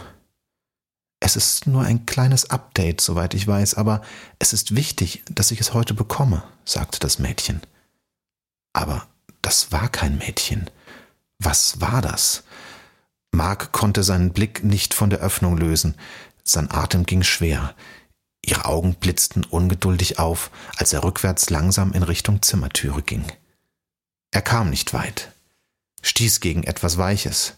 Es 1.20 1.36
ist 1.36 1.68
nur 1.68 1.84
ein 1.84 2.08
kleines 2.08 2.50
Update, 2.50 3.02
soweit 3.02 3.36
ich 3.36 3.46
weiß, 3.46 3.76
aber 3.76 4.02
es 4.40 4.52
ist 4.52 4.76
wichtig, 4.76 5.22
dass 5.30 5.52
ich 5.52 5.60
es 5.60 5.76
heute 5.76 5.94
bekomme, 5.94 6.42
sagte 6.66 7.00
das 7.00 7.20
Mädchen. 7.20 7.62
Aber 8.74 9.06
das 9.44 9.72
war 9.72 9.90
kein 9.90 10.18
Mädchen. 10.18 10.72
Was 11.40 11.80
war 11.82 12.02
das? 12.02 12.44
Mark 13.32 13.72
konnte 13.72 14.04
seinen 14.04 14.34
Blick 14.34 14.64
nicht 14.64 14.94
von 14.94 15.10
der 15.10 15.20
Öffnung 15.20 15.58
lösen. 15.58 15.96
Sein 16.44 16.72
Atem 16.72 17.06
ging 17.06 17.24
schwer. 17.24 17.76
Ihre 18.44 18.66
Augen 18.66 18.96
blitzten 18.96 19.44
ungeduldig 19.44 20.20
auf, 20.20 20.52
als 20.78 20.94
er 20.94 21.04
rückwärts 21.04 21.50
langsam 21.50 21.94
in 21.94 22.04
Richtung 22.04 22.42
Zimmertüre 22.42 23.02
ging. 23.02 23.26
Er 24.32 24.42
kam 24.42 24.70
nicht 24.70 24.94
weit, 24.94 25.32
stieß 26.02 26.40
gegen 26.40 26.64
etwas 26.64 26.98
Weiches. 26.98 27.56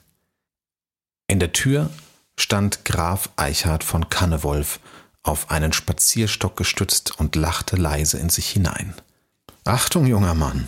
In 1.28 1.40
der 1.40 1.52
Tür 1.52 1.92
stand 2.38 2.86
Graf 2.86 3.30
Eichhard 3.36 3.84
von 3.84 4.10
Kannewolf 4.10 4.80
auf 5.22 5.52
einen 5.52 5.74
Spazierstock 5.74 6.58
gestützt 6.58 7.20
und 7.20 7.36
lachte 7.36 7.76
leise 7.76 8.18
in 8.18 8.30
sich 8.30 8.50
hinein. 8.50 8.94
Achtung, 9.66 10.08
junger 10.08 10.34
Mann! 10.34 10.68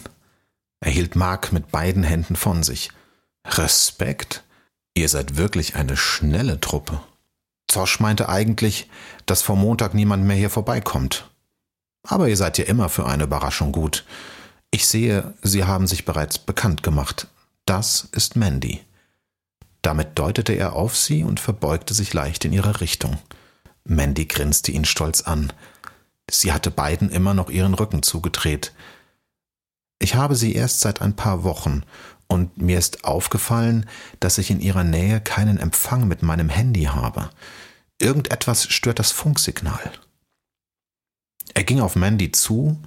Er 0.81 0.91
hielt 0.91 1.15
Mark 1.15 1.51
mit 1.51 1.71
beiden 1.71 2.03
Händen 2.03 2.35
von 2.35 2.61
sich. 2.63 2.91
Respekt? 3.45 4.43
Ihr 4.93 5.09
seid 5.09 5.37
wirklich 5.37 5.75
eine 5.75 5.97
schnelle 5.97 6.59
Truppe. 6.59 7.01
Zosch 7.67 7.99
meinte 7.99 8.29
eigentlich, 8.29 8.89
dass 9.25 9.41
vor 9.41 9.55
Montag 9.55 9.93
niemand 9.93 10.25
mehr 10.25 10.35
hier 10.35 10.49
vorbeikommt. 10.49 11.29
Aber 12.03 12.27
ihr 12.27 12.37
seid 12.37 12.57
ja 12.57 12.65
immer 12.65 12.89
für 12.89 13.05
eine 13.05 13.23
Überraschung 13.23 13.71
gut. 13.71 14.05
Ich 14.71 14.87
sehe, 14.87 15.33
Sie 15.41 15.63
haben 15.63 15.87
sich 15.87 16.05
bereits 16.05 16.39
bekannt 16.39 16.83
gemacht. 16.83 17.27
Das 17.65 18.07
ist 18.11 18.35
Mandy. 18.35 18.81
Damit 19.81 20.19
deutete 20.19 20.53
er 20.53 20.73
auf 20.73 20.95
sie 20.95 21.23
und 21.23 21.39
verbeugte 21.39 21.93
sich 21.93 22.13
leicht 22.13 22.45
in 22.45 22.53
ihre 22.53 22.81
Richtung. 22.81 23.17
Mandy 23.83 24.25
grinste 24.25 24.71
ihn 24.71 24.85
stolz 24.85 25.21
an. 25.21 25.51
Sie 26.29 26.53
hatte 26.53 26.71
beiden 26.71 27.09
immer 27.09 27.33
noch 27.33 27.49
ihren 27.49 27.73
Rücken 27.73 28.03
zugedreht. 28.03 28.73
Ich 29.99 30.15
habe 30.15 30.35
sie 30.35 30.53
erst 30.53 30.81
seit 30.81 31.01
ein 31.01 31.15
paar 31.15 31.43
Wochen 31.43 31.83
und 32.31 32.57
mir 32.57 32.79
ist 32.79 33.03
aufgefallen, 33.03 33.85
dass 34.21 34.37
ich 34.37 34.51
in 34.51 34.61
ihrer 34.61 34.85
Nähe 34.85 35.19
keinen 35.19 35.57
Empfang 35.57 36.07
mit 36.07 36.23
meinem 36.23 36.47
Handy 36.47 36.83
habe. 36.83 37.29
Irgendetwas 37.99 38.71
stört 38.71 38.99
das 38.99 39.11
Funksignal. 39.11 39.91
Er 41.53 41.65
ging 41.65 41.81
auf 41.81 41.97
Mandy 41.97 42.31
zu 42.31 42.81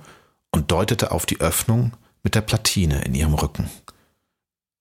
und 0.51 0.71
deutete 0.71 1.13
auf 1.13 1.27
die 1.27 1.41
Öffnung 1.41 1.93
mit 2.23 2.35
der 2.35 2.41
Platine 2.41 3.05
in 3.05 3.15
ihrem 3.15 3.35
Rücken. 3.35 3.69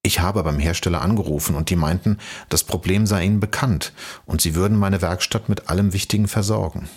Ich 0.01 0.21
habe 0.21 0.41
beim 0.43 0.59
Hersteller 0.59 1.01
angerufen 1.01 1.55
und 1.55 1.69
die 1.69 1.75
meinten, 1.75 2.17
das 2.47 2.63
Problem 2.63 3.05
sei 3.05 3.25
ihnen 3.25 3.41
bekannt 3.41 3.91
und 4.25 4.41
sie 4.41 4.55
würden 4.55 4.77
meine 4.77 5.01
Werkstatt 5.01 5.49
mit 5.49 5.69
allem 5.69 5.91
Wichtigen 5.91 6.29
versorgen. 6.29 6.89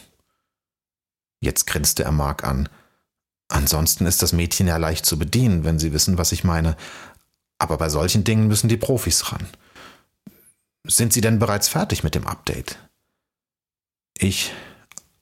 Jetzt 1.40 1.66
grinste 1.66 2.05
er 2.05 2.12
Mark 2.12 2.44
an. 2.44 2.68
Ansonsten 3.48 4.07
ist 4.07 4.22
das 4.22 4.33
Mädchen 4.33 4.68
ja 4.68 4.76
leicht 4.76 5.05
zu 5.05 5.18
bedienen, 5.18 5.64
wenn 5.64 5.79
Sie 5.79 5.92
wissen, 5.92 6.18
was 6.18 6.33
ich 6.33 6.42
meine. 6.42 6.76
Aber 7.59 7.79
bei 7.79 7.88
solchen 7.88 8.25
Dingen 8.25 8.49
müssen 8.49 8.69
die 8.69 8.77
Profis 8.77 9.33
ran. 9.33 9.47
Sind 10.87 11.12
Sie 11.12 11.21
denn 11.21 11.38
bereits 11.38 11.69
fertig 11.69 12.05
mit 12.05 12.14
dem 12.14 12.27
Update? 12.27 12.79
Ich 14.19 14.53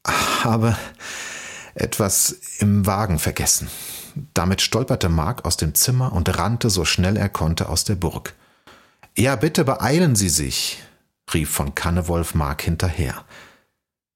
habe 0.07 0.77
etwas 1.75 2.37
im 2.59 2.87
Wagen 2.87 3.19
vergessen. 3.19 3.69
Damit 4.33 4.61
stolperte 4.61 5.09
Mark 5.09 5.45
aus 5.45 5.57
dem 5.57 5.75
Zimmer 5.75 6.13
und 6.13 6.39
rannte 6.39 6.71
so 6.71 6.85
schnell 6.85 7.17
er 7.17 7.29
konnte 7.29 7.69
aus 7.69 7.85
der 7.85 7.97
Burg. 7.97 8.35
Ja, 9.17 9.37
bitte 9.37 9.65
beeilen 9.65 10.17
Sie 10.17 10.29
sich, 10.29 10.83
rief 11.33 11.51
von 11.51 11.75
Kannewolf 11.75 12.35
Mark 12.35 12.63
hinterher. 12.63 13.25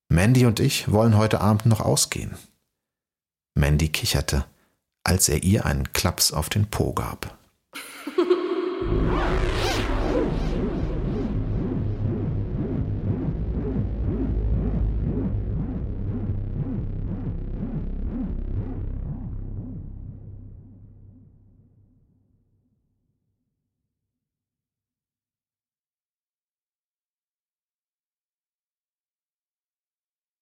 Mandy 0.08 0.46
und 0.46 0.60
ich 0.60 0.90
wollen 0.90 1.16
heute 1.16 1.40
Abend 1.40 1.66
noch 1.66 1.80
ausgehen. 1.80 2.36
Mandy 3.54 3.88
kicherte, 3.88 4.44
als 5.04 5.28
er 5.28 5.42
ihr 5.42 5.66
einen 5.66 5.92
Klaps 5.92 6.32
auf 6.32 6.48
den 6.48 6.70
Po 6.70 6.92
gab. 6.92 7.37
Yeah. 8.90 9.97